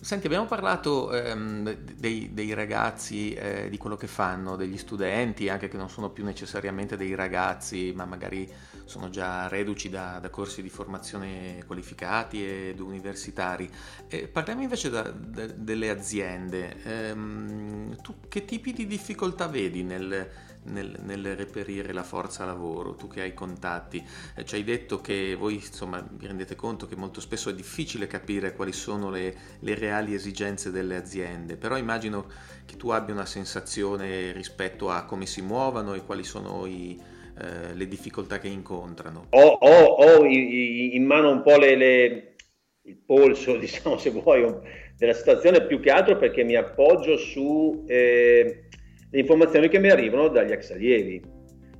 Senti, 0.00 0.26
abbiamo 0.26 0.46
parlato 0.46 1.12
ehm, 1.12 1.74
dei, 1.74 2.30
dei, 2.32 2.54
ragazzi, 2.54 3.34
eh, 3.34 3.68
di 3.68 3.76
quello 3.76 3.96
che 3.96 4.06
fanno, 4.06 4.56
degli 4.56 4.78
studenti, 4.78 5.50
anche 5.50 5.68
che 5.68 5.76
non 5.76 5.90
sono 5.90 6.08
più 6.08 6.24
necessariamente 6.24 6.96
dei 6.96 7.14
ragazzi, 7.14 7.92
ma 7.94 8.06
magari 8.06 8.50
sono 8.90 9.08
già 9.08 9.46
reduci 9.46 9.88
da, 9.88 10.18
da 10.20 10.30
corsi 10.30 10.62
di 10.62 10.68
formazione 10.68 11.62
qualificati 11.64 12.44
ed 12.44 12.80
universitari. 12.80 13.70
Eh, 14.08 14.26
parliamo 14.26 14.62
invece 14.62 14.90
da, 14.90 15.02
da, 15.02 15.46
delle 15.46 15.90
aziende. 15.90 16.82
Eh, 16.82 17.96
tu 18.02 18.16
che 18.28 18.44
tipi 18.44 18.72
di 18.72 18.88
difficoltà 18.88 19.46
vedi 19.46 19.84
nel 19.84 20.28
nel, 20.62 20.94
nel, 21.04 21.36
reperire 21.36 21.92
la 21.94 22.02
forza 22.02 22.44
lavoro, 22.44 22.94
tu 22.94 23.08
che 23.08 23.22
hai 23.22 23.32
contatti, 23.32 24.06
eh, 24.34 24.44
ci 24.44 24.56
hai 24.56 24.64
detto 24.64 25.00
che 25.00 25.34
voi 25.34 25.54
insomma 25.54 26.06
vi 26.06 26.26
rendete 26.26 26.54
conto 26.54 26.86
che 26.86 26.96
molto 26.96 27.22
spesso 27.22 27.48
è 27.48 27.54
difficile 27.54 28.06
capire 28.06 28.54
quali 28.54 28.72
sono 28.72 29.08
le, 29.08 29.34
le 29.60 29.74
reali 29.74 30.12
esigenze 30.12 30.70
delle 30.70 30.96
aziende, 30.96 31.56
però 31.56 31.78
immagino 31.78 32.28
che 32.66 32.76
tu 32.76 32.90
abbia 32.90 33.14
una 33.14 33.24
sensazione 33.24 34.32
rispetto 34.32 34.90
a 34.90 35.04
come 35.04 35.24
si 35.24 35.40
muovono 35.40 35.94
e 35.94 36.04
quali 36.04 36.24
sono 36.24 36.66
i, 36.66 37.00
eh, 37.40 37.74
le 37.74 37.86
difficoltà 37.86 38.38
che 38.38 38.48
incontrano. 38.48 39.26
Ho, 39.30 39.58
ho, 39.60 39.84
ho 39.84 40.24
in 40.24 41.04
mano 41.04 41.30
un 41.30 41.42
po' 41.42 41.56
le, 41.56 41.76
le, 41.76 42.34
il 42.82 42.96
polso, 42.96 43.56
diciamo 43.58 43.96
se 43.98 44.10
vuoi, 44.10 44.46
della 44.96 45.14
situazione 45.14 45.66
più 45.66 45.80
che 45.80 45.90
altro 45.90 46.16
perché 46.16 46.44
mi 46.44 46.56
appoggio 46.56 47.16
su... 47.16 47.84
Eh, 47.86 48.64
le 49.10 49.18
informazioni 49.18 49.68
che 49.68 49.78
mi 49.78 49.90
arrivano 49.90 50.28
dagli 50.28 50.52
ex 50.52 50.70
allievi. 50.70 51.20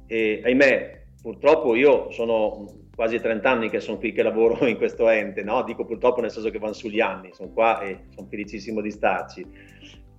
E 0.06 0.40
ahimè, 0.44 1.02
purtroppo 1.22 1.74
io 1.74 2.10
sono 2.10 2.88
quasi 2.94 3.20
30 3.20 3.48
anni 3.48 3.70
che 3.70 3.80
sono 3.80 3.98
qui 3.98 4.12
che 4.12 4.22
lavoro 4.22 4.66
in 4.68 4.76
questo 4.76 5.08
ente, 5.08 5.42
no? 5.42 5.62
dico 5.62 5.84
purtroppo 5.84 6.20
nel 6.20 6.30
senso 6.30 6.50
che 6.50 6.58
vanno 6.58 6.72
sugli 6.72 7.00
anni, 7.00 7.30
sono 7.32 7.52
qua 7.52 7.80
e 7.80 8.00
sono 8.14 8.26
felicissimo 8.28 8.80
di 8.80 8.90
starci. 8.90 9.46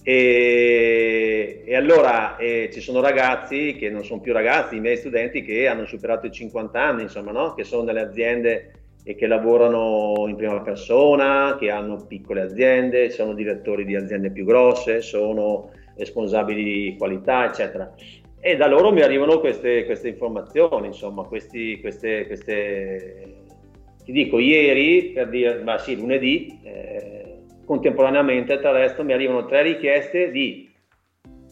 E, 0.03 1.40
e 1.71 1.75
allora 1.77 2.35
eh, 2.35 2.69
ci 2.69 2.81
sono 2.81 2.99
ragazzi 2.99 3.77
che 3.77 3.89
non 3.89 4.03
sono 4.03 4.19
più 4.19 4.33
ragazzi, 4.33 4.75
i 4.75 4.81
miei 4.81 4.97
studenti 4.97 5.41
che 5.41 5.69
hanno 5.69 5.85
superato 5.85 6.25
i 6.27 6.31
50 6.31 6.77
anni, 6.77 7.03
insomma, 7.03 7.31
no? 7.31 7.53
che 7.53 7.63
sono 7.63 7.83
nelle 7.83 8.01
aziende 8.01 8.73
e 9.05 9.15
che 9.15 9.25
lavorano 9.25 10.25
in 10.27 10.35
prima 10.35 10.59
persona, 10.59 11.55
che 11.57 11.69
hanno 11.69 12.05
piccole 12.05 12.41
aziende, 12.41 13.09
sono 13.09 13.33
direttori 13.33 13.85
di 13.85 13.95
aziende 13.95 14.31
più 14.31 14.43
grosse, 14.43 14.99
sono 14.99 15.69
responsabili 15.95 16.61
di 16.61 16.95
qualità, 16.97 17.45
eccetera. 17.45 17.89
E 18.41 18.57
da 18.57 18.67
loro 18.67 18.91
mi 18.91 19.01
arrivano 19.01 19.39
queste, 19.39 19.85
queste 19.85 20.09
informazioni, 20.09 20.87
insomma, 20.87 21.23
questi, 21.23 21.79
queste, 21.79 22.27
queste, 22.27 23.35
ti 24.03 24.11
dico, 24.11 24.39
ieri, 24.39 25.11
per 25.13 25.29
dire, 25.29 25.63
ma 25.63 25.77
sì, 25.77 25.95
lunedì, 25.95 26.59
eh, 26.63 27.37
contemporaneamente 27.63 28.59
tra 28.59 28.73
l'altro 28.73 29.05
mi 29.05 29.13
arrivano 29.13 29.45
tre 29.45 29.61
richieste 29.61 30.31
di 30.31 30.69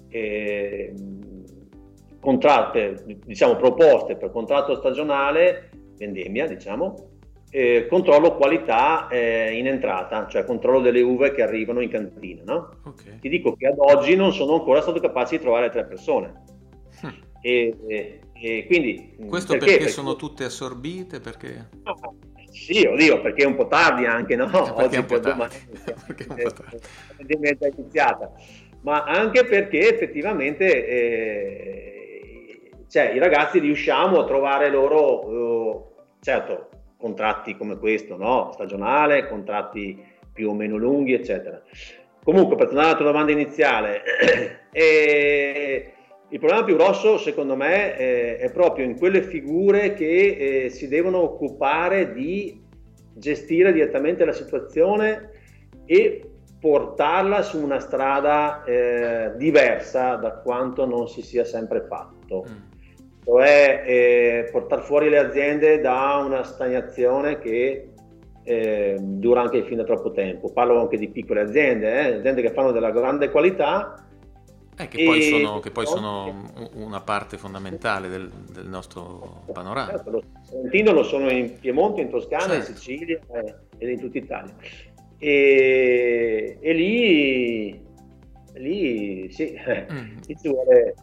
eh, 0.09 0.93
contratte, 2.19 3.03
diciamo 3.25 3.55
proposte 3.55 4.15
per 4.15 4.31
contratto 4.31 4.75
stagionale, 4.75 5.69
vendemmia, 5.97 6.47
diciamo, 6.47 7.09
eh, 7.51 7.87
controllo 7.89 8.35
qualità 8.35 9.07
eh, 9.07 9.57
in 9.57 9.67
entrata, 9.67 10.27
cioè 10.27 10.43
controllo 10.43 10.81
delle 10.81 11.01
uve 11.01 11.31
che 11.31 11.41
arrivano 11.41 11.81
in 11.81 11.89
cantina. 11.89 12.43
No? 12.45 12.69
Okay. 12.85 13.19
Ti 13.19 13.29
dico 13.29 13.55
che 13.55 13.67
ad 13.67 13.77
oggi 13.77 14.15
non 14.15 14.31
sono 14.33 14.55
ancora 14.55 14.81
stato 14.81 14.99
capace 14.99 15.37
di 15.37 15.41
trovare 15.41 15.69
tre 15.69 15.85
persone. 15.85 16.43
Hm. 17.01 17.07
E, 17.41 17.77
e, 17.87 18.19
e, 18.33 18.65
quindi, 18.67 19.15
Questo 19.27 19.53
perché? 19.53 19.77
perché? 19.77 19.87
sono 19.87 20.15
tutte 20.15 20.43
assorbite? 20.43 21.19
Perché... 21.19 21.69
Sì, 22.51 22.85
oddio, 22.85 23.21
perché 23.21 23.43
è 23.43 23.47
un 23.47 23.55
po' 23.55 23.67
tardi 23.67 24.05
anche, 24.05 24.35
no? 24.35 24.49
Oggi 24.51 24.95
è 24.95 24.99
un 24.99 25.05
po' 25.05 25.19
tardi. 25.19 25.55
perché 26.07 26.25
è 26.25 26.29
un 26.29 26.35
po' 26.35 26.51
tardi. 26.51 26.77
La 26.77 27.13
pandemia 27.17 27.49
è 27.51 27.57
già 27.57 27.67
iniziata, 27.67 28.31
ma 28.81 29.03
anche 29.03 29.43
perché 29.43 29.93
effettivamente 29.93 30.87
eh, 30.87 31.89
cioè, 32.89 33.11
i 33.13 33.19
ragazzi 33.19 33.59
riusciamo 33.59 34.19
a 34.19 34.25
trovare 34.25 34.69
loro, 34.71 35.27
uh, 35.27 35.85
certo, 36.21 36.69
contratti 36.97 37.55
come 37.55 37.77
questo, 37.77 38.17
no? 38.17 38.49
stagionale, 38.51 39.27
contratti 39.27 40.03
più 40.33 40.49
o 40.49 40.55
meno 40.55 40.75
lunghi, 40.75 41.13
eccetera. 41.13 41.61
Comunque, 42.23 42.55
per 42.55 42.65
tornare 42.65 42.87
alla 42.87 42.97
tua 42.97 43.05
domanda 43.05 43.31
iniziale, 43.31 44.01
eh, 44.71 45.93
il 46.29 46.39
problema 46.39 46.63
più 46.63 46.75
grosso, 46.75 47.19
secondo 47.19 47.55
me, 47.55 47.95
eh, 47.95 48.37
è 48.37 48.51
proprio 48.51 48.85
in 48.85 48.97
quelle 48.97 49.21
figure 49.21 49.93
che 49.93 50.63
eh, 50.63 50.69
si 50.69 50.87
devono 50.87 51.21
occupare 51.21 52.11
di 52.11 52.59
gestire 53.13 53.71
direttamente 53.71 54.25
la 54.25 54.33
situazione 54.33 55.29
e 55.85 56.28
portarla 56.59 57.41
su 57.41 57.63
una 57.63 57.79
strada 57.79 58.63
eh, 58.63 59.31
diversa 59.35 60.15
da 60.15 60.31
quanto 60.31 60.85
non 60.85 61.07
si 61.07 61.21
sia 61.21 61.45
sempre 61.45 61.85
fatto. 61.87 62.45
Mm 62.49 62.69
cioè 63.29 63.83
eh, 63.85 64.49
portare 64.51 64.81
fuori 64.81 65.07
le 65.07 65.19
aziende 65.19 65.79
da 65.79 66.19
una 66.25 66.43
stagnazione 66.43 67.37
che 67.37 67.89
eh, 68.43 68.97
dura 68.99 69.41
anche 69.41 69.63
fino 69.65 69.83
a 69.83 69.85
troppo 69.85 70.11
tempo. 70.11 70.51
Parlo 70.51 70.79
anche 70.79 70.97
di 70.97 71.09
piccole 71.09 71.41
aziende, 71.41 71.91
eh, 71.91 72.17
aziende 72.17 72.41
che 72.41 72.51
fanno 72.51 72.71
della 72.71 72.89
grande 72.89 73.29
qualità. 73.29 74.03
Eh, 74.75 74.87
che, 74.87 75.03
poi 75.03 75.21
sono, 75.21 75.59
che, 75.59 75.71
poi 75.71 75.85
sono, 75.85 76.51
una 76.75 77.01
parte 77.01 77.37
fondamentale 77.37 78.07
del, 78.07 78.29
del 78.29 78.67
nostro 78.67 79.43
panorama. 79.51 79.89
Certo, 79.89 80.09
lo 80.09 80.23
Trentino 80.49 80.91
lo 80.93 81.03
sono 81.03 81.29
in 81.29 81.59
Piemonte, 81.59 82.01
in 82.01 82.09
Toscana, 82.09 82.53
certo. 82.53 82.71
in 82.71 82.77
Sicilia 82.77 83.19
eh, 83.33 83.55
ed 83.77 83.89
in 83.89 83.99
tutta 83.99 84.17
Italia. 84.17 84.55
E, 85.19 86.57
e 86.59 86.73
lì, 86.73 87.85
lì 88.55 89.31
sì, 89.31 89.53
mm. 89.53 90.17
vuole 90.43 90.95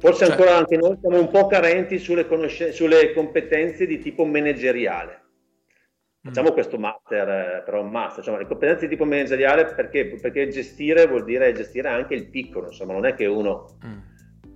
Forse 0.00 0.24
cioè, 0.24 0.30
ancora 0.30 0.56
anche 0.56 0.78
noi 0.78 0.96
siamo 0.98 1.20
un 1.20 1.28
po' 1.28 1.46
carenti 1.46 1.98
sulle, 1.98 2.26
conoscenze, 2.26 2.72
sulle 2.72 3.12
competenze 3.12 3.86
di 3.86 3.98
tipo 3.98 4.24
manageriale. 4.24 5.18
Facciamo 6.22 6.50
mm. 6.50 6.52
questo 6.52 6.78
master, 6.78 7.28
eh, 7.28 7.62
però 7.66 7.82
un 7.82 7.90
master, 7.90 8.24
cioè, 8.24 8.38
le 8.38 8.46
competenze 8.46 8.86
di 8.86 8.92
tipo 8.92 9.04
manageriale 9.04 9.66
perché? 9.66 10.06
Perché 10.06 10.48
gestire 10.48 11.06
vuol 11.06 11.24
dire 11.24 11.52
gestire 11.52 11.88
anche 11.88 12.14
il 12.14 12.30
piccolo, 12.30 12.68
insomma, 12.68 12.94
non 12.94 13.04
è 13.04 13.14
che 13.14 13.26
uno 13.26 13.76
mm. 13.84 13.98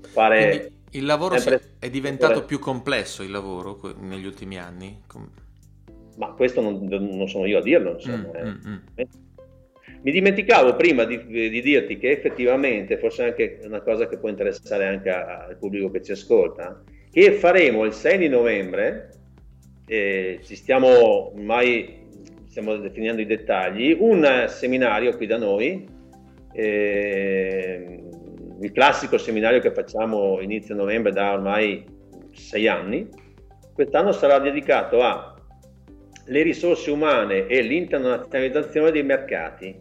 fare... 0.09 0.49
Quindi 0.49 0.83
il 0.92 1.05
lavoro 1.05 1.38
sempre... 1.38 1.77
è 1.79 1.90
diventato 1.90 2.44
più 2.47 2.59
complesso, 2.59 3.23
il 3.23 3.31
lavoro, 3.31 3.79
negli 3.99 4.25
ultimi 4.25 4.59
anni? 4.59 5.03
Ma 6.16 6.33
questo 6.33 6.61
non, 6.61 6.85
non 6.87 7.29
sono 7.29 7.46
io 7.46 7.59
a 7.59 7.62
dirlo, 7.62 7.92
insomma. 7.92 8.29
Mm, 8.29 8.35
eh. 8.35 8.44
mm, 8.44 8.72
mm. 8.72 9.03
Mi 10.03 10.12
dimenticavo 10.12 10.77
prima 10.77 11.05
di, 11.05 11.24
di, 11.27 11.62
dirti 11.62 11.96
che 11.96 12.11
effettivamente, 12.11 12.98
forse 12.98 13.24
anche 13.24 13.61
una 13.64 13.81
cosa 13.81 14.07
che 14.07 14.18
può 14.18 14.29
interessare 14.29 14.87
anche 14.87 15.11
al 15.11 15.57
pubblico 15.59 15.90
che 15.90 16.03
ci 16.03 16.12
ascolta, 16.12 16.83
che 17.11 17.33
faremo 17.33 17.85
il 17.85 17.92
6 17.92 18.18
di 18.18 18.29
novembre, 18.29 19.11
eh, 19.87 20.40
ci 20.42 20.57
stiamo 20.57 21.33
ormai 21.33 22.03
stiamo 22.55 22.77
definendo 22.77 23.20
i 23.20 23.27
dettagli, 23.27 23.96
un 23.98 24.44
seminario 24.46 25.16
qui 25.16 25.27
da 25.27 25.38
noi, 25.38 25.85
eh, 26.53 28.00
il 28.61 28.70
classico 28.70 29.18
seminario 29.18 29.59
che 29.59 29.72
facciamo 29.72 30.40
inizio 30.40 30.77
novembre 30.77 31.11
da 31.11 31.33
ormai 31.33 31.85
sei 32.31 32.68
anni, 32.68 33.09
quest'anno 33.72 34.12
sarà 34.12 34.38
dedicato 34.38 35.00
alle 36.27 36.43
risorse 36.43 36.91
umane 36.91 37.47
e 37.47 37.61
l'internazionalizzazione 37.63 38.91
dei 38.91 39.03
mercati, 39.03 39.77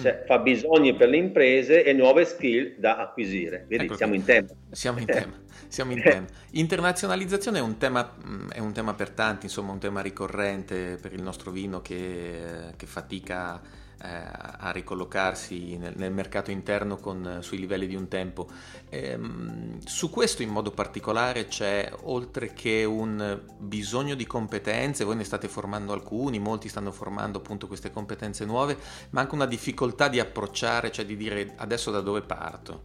cioè 0.00 0.24
mm. 0.30 0.42
bisogni 0.42 0.94
per 0.94 1.08
le 1.08 1.16
imprese 1.16 1.84
e 1.84 1.92
nuove 1.92 2.24
skill 2.24 2.78
da 2.78 2.96
acquisire. 2.96 3.66
Vedi, 3.68 3.84
ecco 3.84 3.96
siamo 3.96 4.14
in 4.14 4.24
tema. 4.24 4.48
Siamo 4.70 4.98
in 4.98 5.06
tema. 5.06 5.38
Siamo 5.68 5.92
in 5.92 6.02
tema. 6.02 6.26
Internazionalizzazione 6.52 7.58
è 7.58 7.62
un, 7.62 7.76
tema, 7.76 8.16
mm, 8.26 8.50
è 8.50 8.58
un 8.58 8.72
tema 8.72 8.94
per 8.94 9.10
tanti, 9.10 9.46
insomma 9.46 9.72
un 9.72 9.78
tema 9.78 10.00
ricorrente 10.00 10.98
per 11.00 11.12
il 11.12 11.22
nostro 11.22 11.50
vino 11.50 11.80
che, 11.80 12.72
che 12.76 12.86
fatica 12.86 13.60
eh, 13.60 13.79
a 14.02 14.70
ricollocarsi 14.70 15.76
nel, 15.76 15.92
nel, 15.96 16.12
mercato 16.12 16.50
interno 16.50 16.96
con, 16.96 17.38
sui 17.40 17.58
livelli 17.58 17.86
di 17.86 17.94
un 17.94 18.08
tempo. 18.08 18.48
Ehm, 18.88 19.78
su 19.84 20.10
questo 20.10 20.42
in 20.42 20.48
modo 20.48 20.70
particolare 20.70 21.46
c'è, 21.46 21.90
oltre 22.02 22.52
che 22.54 22.84
un 22.84 23.40
bisogno 23.58 24.14
di 24.14 24.26
competenze, 24.26 25.04
voi 25.04 25.16
ne 25.16 25.24
state 25.24 25.48
formando 25.48 25.92
alcuni, 25.92 26.38
molti 26.38 26.68
stanno 26.68 26.92
formando 26.92 27.38
appunto 27.38 27.66
queste 27.66 27.90
competenze 27.90 28.44
nuove, 28.44 28.76
ma 29.10 29.20
anche 29.20 29.34
una 29.34 29.46
difficoltà 29.46 30.08
di 30.08 30.18
approcciare, 30.18 30.90
cioè 30.90 31.04
di 31.04 31.16
dire 31.16 31.52
adesso 31.56 31.90
da 31.90 32.00
dove 32.00 32.22
parto. 32.22 32.82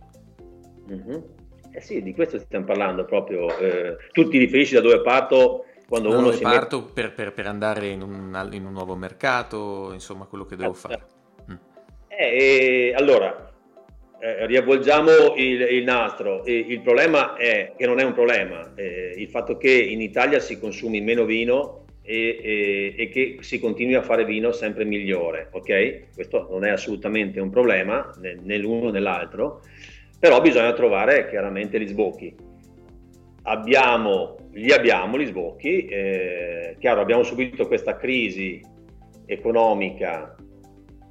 Mm-hmm. 0.91 1.19
Eh 1.71 1.81
sì, 1.81 2.01
di 2.01 2.13
questo 2.13 2.39
stiamo 2.39 2.65
parlando 2.65 3.05
proprio. 3.05 3.57
Eh, 3.57 3.97
tu 4.11 4.27
ti 4.29 4.37
riferisci 4.37 4.73
da 4.73 4.81
dove 4.81 5.01
parto 5.01 5.65
quando 5.87 6.17
uno 6.17 6.31
si 6.31 6.41
parto 6.41 6.79
mette... 6.79 6.93
per, 6.93 7.13
per, 7.13 7.33
per, 7.33 7.47
andare 7.47 7.87
in 7.87 8.01
un, 8.01 8.49
in 8.51 8.65
un, 8.65 8.71
nuovo 8.71 8.95
mercato, 8.95 9.91
insomma 9.93 10.25
quello 10.25 10.45
che 10.45 10.55
devo 10.55 10.71
eh, 10.71 10.75
fare. 10.75 11.05
Mm. 11.51 11.55
Eh, 12.07 12.93
allora, 12.95 13.51
eh, 14.19 14.45
riavvolgiamo 14.47 15.35
il, 15.35 15.61
il 15.61 15.83
nastro. 15.83 16.43
il 16.45 16.81
problema 16.81 17.35
è 17.35 17.73
che 17.77 17.85
non 17.85 17.99
è 17.99 18.03
un 18.03 18.13
problema, 18.13 18.73
eh, 18.75 19.13
il 19.15 19.29
fatto 19.29 19.57
che 19.57 19.71
in 19.71 20.01
Italia 20.01 20.39
si 20.39 20.59
consumi 20.59 21.01
meno 21.01 21.25
vino 21.25 21.85
e, 22.01 22.39
e, 22.41 22.95
e, 22.97 23.09
che 23.09 23.37
si 23.41 23.59
continui 23.59 23.95
a 23.95 24.01
fare 24.01 24.25
vino 24.25 24.51
sempre 24.51 24.85
migliore, 24.85 25.49
ok? 25.51 26.13
Questo 26.13 26.47
non 26.49 26.65
è 26.65 26.69
assolutamente 26.69 27.39
un 27.39 27.49
problema 27.49 28.11
né, 28.19 28.37
né 28.41 28.57
l'uno 28.57 28.89
né 28.89 28.99
l'altro, 28.99 29.61
però 30.19 30.41
bisogna 30.41 30.73
trovare 30.73 31.27
chiaramente 31.29 31.79
gli 31.79 31.87
sbocchi 31.87 32.53
abbiamo, 33.45 34.37
li 34.55 34.71
abbiamo 34.71 35.17
gli 35.17 35.25
sbocchi, 35.25 35.85
eh, 35.85 36.75
chiaro 36.79 37.01
abbiamo 37.01 37.23
subito 37.23 37.67
questa 37.67 37.97
crisi 37.97 38.61
economica 39.25 40.35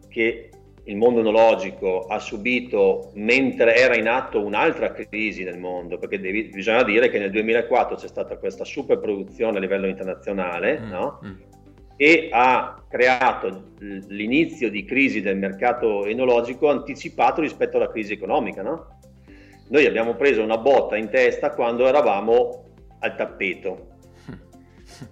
che 0.08 0.48
il 0.84 0.96
mondo 0.96 1.20
enologico 1.20 2.06
ha 2.06 2.18
subito 2.18 3.10
mentre 3.14 3.76
era 3.76 3.96
in 3.96 4.08
atto 4.08 4.42
un'altra 4.42 4.92
crisi 4.92 5.42
nel 5.42 5.58
mondo, 5.58 5.98
perché 5.98 6.20
devi, 6.20 6.44
bisogna 6.44 6.82
dire 6.84 7.08
che 7.10 7.18
nel 7.18 7.30
2004 7.30 7.96
c'è 7.96 8.08
stata 8.08 8.36
questa 8.38 8.64
super 8.64 8.98
produzione 8.98 9.58
a 9.58 9.60
livello 9.60 9.86
internazionale, 9.86 10.80
mm, 10.80 10.88
no? 10.88 11.20
mm. 11.24 11.32
e 11.96 12.28
ha 12.30 12.82
creato 12.88 13.72
l'inizio 14.08 14.70
di 14.70 14.84
crisi 14.84 15.20
del 15.20 15.36
mercato 15.36 16.06
enologico 16.06 16.70
anticipato 16.70 17.40
rispetto 17.40 17.76
alla 17.76 17.90
crisi 17.90 18.12
economica, 18.12 18.62
no? 18.62 18.98
Noi 19.68 19.86
abbiamo 19.86 20.14
preso 20.14 20.42
una 20.42 20.58
botta 20.58 20.96
in 20.96 21.08
testa 21.08 21.50
quando 21.50 21.86
eravamo 21.86 22.63
al 23.04 23.16
tappeto. 23.16 23.92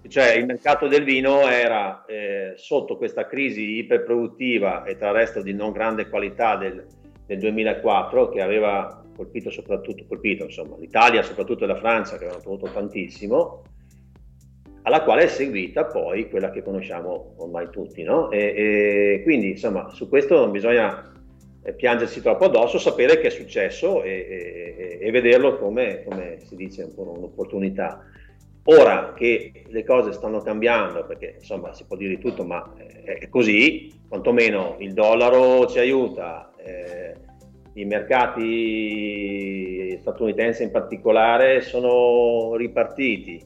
Cioè 0.06 0.32
il 0.32 0.46
mercato 0.46 0.86
del 0.86 1.04
vino 1.04 1.40
era 1.48 2.04
eh, 2.06 2.52
sotto 2.56 2.96
questa 2.96 3.26
crisi 3.26 3.78
iperproduttiva 3.78 4.84
e 4.84 4.96
tra 4.96 5.08
il 5.08 5.14
resto 5.14 5.42
di 5.42 5.52
non 5.52 5.72
grande 5.72 6.08
qualità 6.08 6.56
del, 6.56 6.86
del 7.26 7.38
2004 7.38 8.28
che 8.28 8.40
aveva 8.40 9.02
colpito 9.14 9.50
soprattutto 9.50 10.04
colpito, 10.06 10.44
insomma, 10.44 10.76
l'Italia, 10.78 11.22
soprattutto 11.22 11.66
la 11.66 11.76
Francia 11.76 12.12
che 12.12 12.24
avevano 12.24 12.42
prodotto 12.42 12.72
tantissimo, 12.72 13.62
alla 14.82 15.02
quale 15.02 15.24
è 15.24 15.26
seguita 15.26 15.84
poi 15.86 16.28
quella 16.28 16.50
che 16.50 16.62
conosciamo 16.62 17.34
ormai 17.38 17.68
tutti. 17.70 18.02
No? 18.02 18.30
E, 18.30 18.38
e 18.38 19.20
quindi 19.22 19.50
insomma 19.50 19.90
su 19.90 20.08
questo 20.08 20.48
bisogna 20.48 21.11
piangersi 21.76 22.20
troppo 22.20 22.46
addosso, 22.46 22.78
sapere 22.78 23.20
che 23.20 23.28
è 23.28 23.30
successo 23.30 24.02
e, 24.02 24.10
e, 24.10 24.98
e 25.00 25.10
vederlo 25.10 25.58
come, 25.58 26.02
come, 26.04 26.38
si 26.40 26.56
dice 26.56 26.82
un 26.82 26.94
po' 26.94 27.12
un'opportunità. 27.16 28.04
Ora 28.64 29.12
che 29.14 29.64
le 29.66 29.84
cose 29.84 30.12
stanno 30.12 30.40
cambiando, 30.40 31.04
perché 31.04 31.36
insomma 31.38 31.72
si 31.72 31.84
può 31.84 31.96
dire 31.96 32.18
tutto, 32.18 32.44
ma 32.44 32.74
è 33.04 33.28
così, 33.28 33.92
quantomeno 34.08 34.76
il 34.78 34.92
dollaro 34.92 35.66
ci 35.66 35.78
aiuta, 35.78 36.52
eh, 36.56 37.14
i 37.74 37.84
mercati 37.84 39.02
statunitensi 40.00 40.62
in 40.62 40.70
particolare 40.70 41.60
sono 41.62 42.54
ripartiti, 42.56 43.42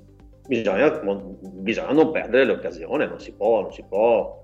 bisogna, 0.47 1.01
bisogna 1.41 1.93
non 1.93 2.11
perdere 2.11 2.45
l'occasione, 2.45 3.07
non 3.07 3.21
si 3.21 3.33
può, 3.33 3.63
non 3.63 3.73
si 3.73 3.85
può 3.89 4.41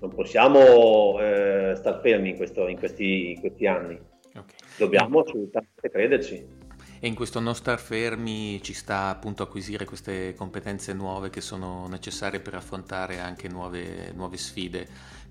non 0.00 0.14
possiamo 0.14 1.18
eh, 1.20 1.74
star 1.76 2.00
fermi 2.00 2.30
in, 2.30 2.36
questo, 2.36 2.68
in, 2.68 2.78
questi, 2.78 3.32
in 3.32 3.40
questi, 3.40 3.66
anni. 3.66 3.98
Okay. 4.28 4.56
Dobbiamo 4.76 5.20
assolutamente 5.20 5.90
crederci. 5.90 6.56
E 7.00 7.06
in 7.06 7.14
questo 7.14 7.38
non 7.38 7.54
star 7.54 7.78
fermi 7.78 8.60
ci 8.62 8.72
sta 8.72 9.08
appunto 9.08 9.42
acquisire 9.42 9.84
queste 9.84 10.34
competenze 10.34 10.92
nuove 10.92 11.30
che 11.30 11.40
sono 11.40 11.86
necessarie 11.88 12.40
per 12.40 12.54
affrontare 12.54 13.20
anche 13.20 13.48
nuove, 13.48 14.12
nuove 14.14 14.36
sfide 14.36 14.86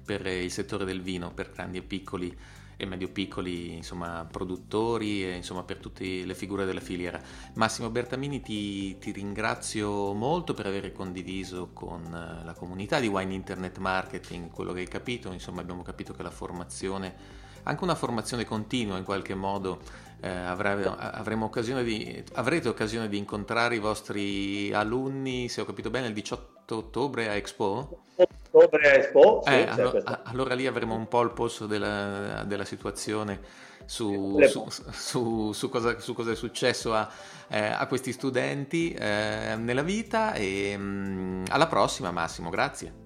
per 0.06 0.26
il 0.26 0.52
settore 0.52 0.86
del 0.86 1.02
vino, 1.02 1.34
per 1.34 1.52
grandi 1.52 1.80
e 1.80 1.82
piccoli 1.82 2.36
e 2.78 2.86
medio-piccoli 2.86 3.74
insomma, 3.74 4.26
produttori 4.30 5.26
e 5.26 5.36
insomma, 5.36 5.63
per 5.63 5.78
tutte 5.78 6.24
le 6.24 6.36
figure 6.36 6.63
della 6.63 6.80
filiera. 6.80 7.20
Massimo 7.56 7.90
Bertamini 7.90 8.40
ti, 8.42 8.98
ti, 9.00 9.12
ringrazio 9.12 10.13
molto 10.13 10.54
per 10.54 10.68
aver 10.68 10.94
condiviso 10.94 11.72
con 11.74 12.04
eh, 12.06 12.46
la 12.46 12.54
comunità 12.54 13.00
di 13.00 13.08
Wine 13.08 13.34
Internet 13.34 13.80
Marketing 13.80 14.52
quello 14.52 14.72
che 14.74 14.82
hai 14.82 14.88
capito, 14.88 15.32
insomma 15.32 15.62
abbiamo 15.62 15.82
capito 15.82 16.13
che 16.13 16.22
la 16.22 16.30
formazione, 16.30 17.16
anche 17.63 17.84
una 17.84 17.96
formazione 17.96 18.46
continua 18.46 18.98
in 18.98 19.04
qualche 19.04 19.34
modo, 19.34 19.82
eh, 20.22 20.30
avremo 20.30 21.46
occasione 21.46 21.84
di, 21.84 22.24
avrete 22.34 22.70
occasione 22.70 23.10
di 23.10 23.18
incontrare 23.18 23.76
i 23.76 23.80
vostri 23.80 24.72
alunni, 24.72 25.50
se 25.50 25.62
ho 25.62 25.66
capito 25.66 25.90
bene, 25.90 26.08
il 26.08 26.13
18 26.13 26.76
ottobre 26.76 27.28
a 27.28 27.34
Expo? 27.34 28.04
Ottobre 28.50 28.96
Expo. 28.96 29.42
Sì, 29.46 29.52
eh, 29.52 29.68
allora, 29.68 30.22
allora, 30.24 30.54
lì 30.56 30.68
avremo 30.68 30.96
un 30.96 31.08
po' 31.08 31.22
il 31.22 31.32
polso 31.32 31.66
della, 31.66 32.44
della 32.46 32.66
situazione 32.66 33.40
su, 33.86 34.38
su, 34.48 34.66
su, 34.92 35.52
su, 35.54 35.70
cosa, 35.70 35.96
cosa, 35.96 36.32
è 36.32 36.36
successo 36.36 36.94
a, 36.94 37.10
eh, 37.50 37.60
a 37.60 37.88
questi 37.88 38.12
studenti 38.12 38.92
eh, 38.92 39.56
nella 39.58 39.84
vita 39.84 40.34
e 40.34 40.76
mh, 40.78 40.82
mm, 40.82 41.44
alla 41.50 41.68
prossima 41.68 42.12
Massimo, 42.12 42.50
grazie. 42.50 43.06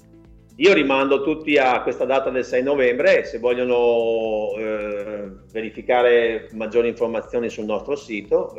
Io 0.58 0.74
rimando 0.74 1.24
tutti 1.24 1.58
a 1.58 1.82
questa 1.82 2.06
data 2.06 2.30
del 2.30 2.46
6 2.46 2.62
novembre, 2.62 3.26
se 3.26 3.40
vogliono 3.40 4.54
eh, 4.58 5.32
verificare 5.52 6.50
maggiori 6.54 6.88
informazioni 6.88 7.50
sul 7.50 7.66
nostro 7.66 7.96
sito 7.96 8.54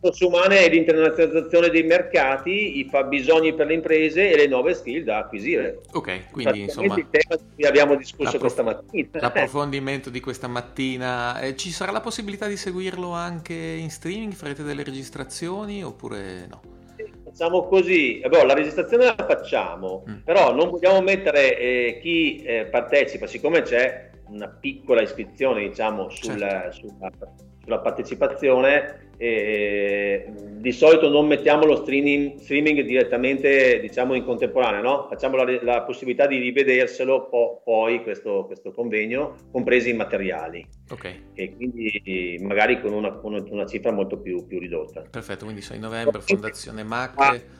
risorse 0.00 0.24
umane 0.24 0.64
e 0.64 0.68
l'internazionalizzazione 0.70 1.68
dei 1.68 1.82
mercati, 1.82 2.78
i 2.78 2.88
fabbisogni 2.88 3.54
per 3.54 3.66
le 3.66 3.74
imprese 3.74 4.30
e 4.30 4.36
le 4.36 4.46
nuove 4.46 4.74
skill 4.74 5.04
da 5.04 5.18
acquisire. 5.18 5.80
Ok, 5.92 6.30
quindi 6.30 6.62
insomma... 6.62 6.94
Il 6.96 7.06
tema 7.10 7.36
di 7.36 7.44
cui 7.54 7.66
abbiamo 7.66 7.94
discusso 7.94 8.38
questa 8.38 8.62
mattina. 8.62 9.08
L'approfondimento 9.12 10.08
di 10.08 10.20
questa 10.20 10.48
mattina. 10.48 11.40
Eh, 11.40 11.56
ci 11.56 11.70
sarà 11.70 11.92
la 11.92 12.00
possibilità 12.00 12.46
di 12.46 12.56
seguirlo 12.56 13.12
anche 13.12 13.54
in 13.54 13.90
streaming? 13.90 14.32
Farete 14.32 14.62
delle 14.62 14.82
registrazioni 14.82 15.84
oppure 15.84 16.46
no? 16.48 16.78
Facciamo 17.24 17.68
così, 17.68 18.18
eh, 18.18 18.28
boh, 18.28 18.44
la 18.44 18.54
registrazione 18.54 19.04
la 19.04 19.14
facciamo, 19.16 20.04
mm. 20.08 20.14
però 20.24 20.52
non 20.52 20.70
vogliamo 20.70 21.00
mettere 21.00 21.56
eh, 21.56 21.98
chi 22.02 22.42
eh, 22.42 22.66
partecipa, 22.66 23.28
siccome 23.28 23.62
c'è 23.62 24.10
una 24.28 24.48
piccola 24.48 25.00
iscrizione 25.00 25.68
diciamo 25.68 26.08
sul, 26.10 26.38
certo. 26.38 26.72
sulla, 26.72 27.08
sulla 27.62 27.78
partecipazione, 27.78 29.09
e 29.22 30.32
di 30.32 30.72
solito 30.72 31.10
non 31.10 31.26
mettiamo 31.26 31.66
lo 31.66 31.76
streaming, 31.76 32.38
streaming 32.38 32.80
direttamente 32.80 33.78
diciamo 33.78 34.14
in 34.14 34.24
contemporanea, 34.24 34.80
no? 34.80 35.08
facciamo 35.10 35.36
la, 35.36 35.62
la, 35.62 35.82
possibilità 35.82 36.26
di 36.26 36.38
rivederselo 36.38 37.28
po- 37.28 37.60
poi 37.62 38.02
questo, 38.02 38.46
questo, 38.46 38.72
convegno, 38.72 39.36
compresi 39.52 39.90
i 39.90 39.92
materiali. 39.92 40.66
Ok. 40.88 41.14
E 41.34 41.54
quindi 41.54 42.38
magari 42.40 42.80
con 42.80 42.94
una, 42.94 43.12
con 43.12 43.34
una 43.34 43.66
cifra 43.66 43.92
molto 43.92 44.18
più, 44.18 44.46
più, 44.46 44.58
ridotta. 44.58 45.02
Perfetto, 45.10 45.44
quindi 45.44 45.60
6 45.60 45.78
novembre, 45.78 46.22
Fondazione 46.22 46.82
Macre. 46.82 47.58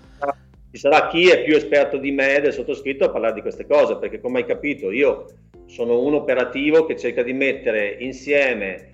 Ci 0.73 0.79
sarà 0.79 1.09
chi 1.09 1.29
è 1.29 1.43
più 1.43 1.57
esperto 1.57 1.99
di 1.99 2.11
me 2.11 2.41
del 2.41 2.55
sottoscritto 2.55 3.05
a 3.05 3.11
parlare 3.11 3.35
di 3.35 3.43
queste 3.43 3.67
cose, 3.67 3.99
perché 3.99 4.19
come 4.19 4.39
hai 4.39 4.47
capito 4.47 4.91
io 4.91 5.27
sono 5.67 6.01
un 6.01 6.15
operativo 6.15 6.87
che 6.87 6.97
cerca 6.97 7.23
di 7.23 7.35
mettere 7.35 7.97
insieme 7.99 8.77
eh, 8.77 8.90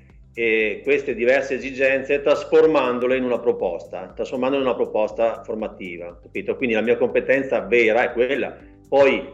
queste 0.82 1.14
diverse 1.14 1.54
esigenze 1.54 2.20
trasformandole 2.20 3.16
in 3.16 3.24
una 3.24 3.38
proposta, 3.38 4.12
trasformandole 4.14 4.60
in 4.60 4.68
una 4.68 4.76
proposta 4.76 5.42
formativa, 5.42 6.18
capito? 6.20 6.56
Quindi 6.56 6.74
la 6.74 6.82
mia 6.82 6.98
competenza 6.98 7.60
vera 7.60 8.02
è 8.02 8.12
quella. 8.12 8.54
Poi 8.86 9.30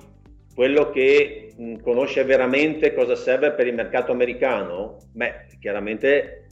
quello 0.55 0.91
che 0.91 1.55
mh, 1.57 1.81
conosce 1.81 2.23
veramente 2.23 2.95
cosa 2.95 3.17
serve 3.17 3.51
per 3.53 3.67
il 3.67 3.75
mercato 3.75 4.13
americano, 4.13 4.99
beh, 5.13 5.47
chiaramente 5.59 6.47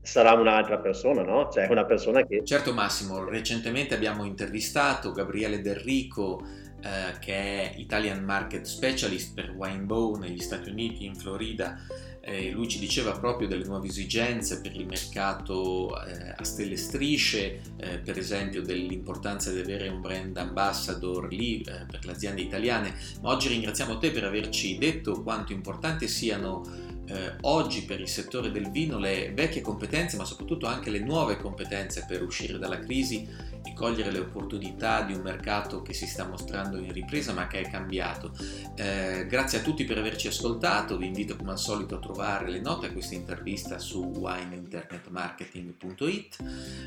sarà 0.00 0.34
un'altra 0.34 0.78
persona, 0.78 1.22
no? 1.22 1.48
Cioè 1.50 1.66
una 1.68 1.84
persona 1.84 2.24
che... 2.24 2.44
Certo 2.44 2.72
Massimo, 2.72 3.24
recentemente 3.24 3.94
abbiamo 3.94 4.24
intervistato 4.24 5.10
Gabriele 5.10 5.60
Del 5.60 5.74
Rico, 5.74 6.40
eh, 6.86 7.18
che 7.18 7.34
è 7.34 7.74
Italian 7.78 8.22
Market 8.22 8.64
Specialist 8.64 9.34
per 9.34 9.50
Winebow 9.50 10.16
negli 10.16 10.38
Stati 10.38 10.70
Uniti, 10.70 11.04
in 11.04 11.16
Florida. 11.16 11.80
Eh, 12.20 12.50
lui 12.50 12.68
ci 12.68 12.78
diceva 12.78 13.12
proprio 13.12 13.48
delle 13.48 13.64
nuove 13.64 13.88
esigenze 13.88 14.60
per 14.60 14.74
il 14.74 14.86
mercato 14.86 16.00
eh, 16.04 16.34
a 16.36 16.44
stelle 16.44 16.76
strisce, 16.76 17.60
eh, 17.76 17.98
per 17.98 18.18
esempio 18.18 18.62
dell'importanza 18.62 19.52
di 19.52 19.60
avere 19.60 19.88
un 19.88 20.00
brand 20.00 20.36
ambassador 20.36 21.32
lì 21.32 21.60
eh, 21.60 21.86
per 21.90 22.04
le 22.04 22.12
aziende 22.12 22.40
italiane, 22.40 22.94
ma 23.20 23.30
oggi 23.30 23.48
ringraziamo 23.48 23.98
te 23.98 24.10
per 24.10 24.24
averci 24.24 24.78
detto 24.78 25.22
quanto 25.22 25.52
importante 25.52 26.06
siano 26.06 26.62
eh, 27.06 27.34
oggi 27.42 27.84
per 27.84 28.00
il 28.00 28.08
settore 28.08 28.50
del 28.50 28.70
vino 28.70 28.98
le 28.98 29.30
vecchie 29.32 29.60
competenze, 29.60 30.16
ma 30.16 30.24
soprattutto 30.24 30.66
anche 30.66 30.88
le 30.90 31.00
nuove 31.00 31.36
competenze 31.36 32.06
per 32.06 32.22
uscire 32.22 32.58
dalla 32.58 32.78
crisi 32.78 33.28
e 33.64 33.72
cogliere 33.74 34.12
le 34.12 34.20
opportunità 34.20 35.02
di 35.02 35.12
un 35.12 35.22
mercato 35.22 35.82
che 35.82 35.92
si 35.92 36.06
sta 36.06 36.24
mostrando 36.24 36.78
in 36.78 36.92
ripresa 36.92 37.32
ma 37.32 37.48
che 37.48 37.60
è 37.60 37.68
cambiato. 37.68 38.30
Eh, 38.76 39.26
grazie 39.28 39.58
a 39.58 39.62
tutti 39.62 39.84
per 39.84 39.98
averci 39.98 40.28
ascoltato, 40.28 40.96
vi 40.96 41.06
invito 41.06 41.34
come 41.36 41.50
al 41.52 41.58
solito 41.58 41.96
a 41.96 41.98
trovare 41.98 42.48
le 42.48 42.60
note 42.60 42.86
a 42.86 42.92
questa 42.92 43.14
intervista 43.14 43.78
su 43.78 44.04
wineinternetmarketing.it, 44.04 46.36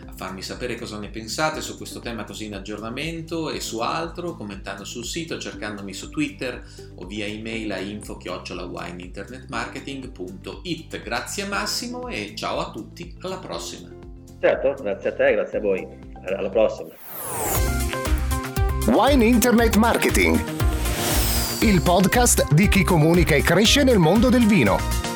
a 0.08 0.14
farmi 0.14 0.42
sapere 0.42 0.78
cosa 0.78 0.98
ne 1.00 1.10
pensate 1.10 1.60
su 1.62 1.78
questo 1.78 2.00
tema 2.00 2.24
così 2.24 2.46
in 2.46 2.56
aggiornamento 2.56 3.50
e 3.50 3.60
su 3.60 3.80
altro, 3.80 4.36
commentando 4.36 4.86
sul 4.86 5.06
sito, 5.06 5.38
cercandomi 5.38 5.94
su 5.94 6.10
Twitter 6.10 6.66
o 6.96 7.06
via 7.06 7.26
email 7.26 7.70
a 7.72 7.80
info-wineinternetmarketing.it. 7.80 10.09
Grazie 11.04 11.46
Massimo 11.46 12.08
e 12.08 12.34
ciao 12.36 12.60
a 12.60 12.72
tutti, 12.72 13.16
alla 13.22 13.38
prossima! 13.38 13.90
Certo, 14.40 14.76
grazie 14.82 15.10
a 15.10 15.14
te, 15.14 15.32
grazie 15.34 15.58
a 15.58 15.62
voi. 15.62 15.88
Alla 16.38 16.50
prossima. 16.50 16.90
Wine 18.88 19.26
Internet 19.26 19.76
Marketing, 19.76 20.40
il 21.62 21.82
podcast 21.82 22.54
di 22.54 22.68
chi 22.70 22.84
comunica 22.84 23.36
e 23.36 23.42
cresce 23.42 23.84
nel 23.84 24.00
mondo 24.00 24.30
del 24.30 24.46
vino. 24.46 25.09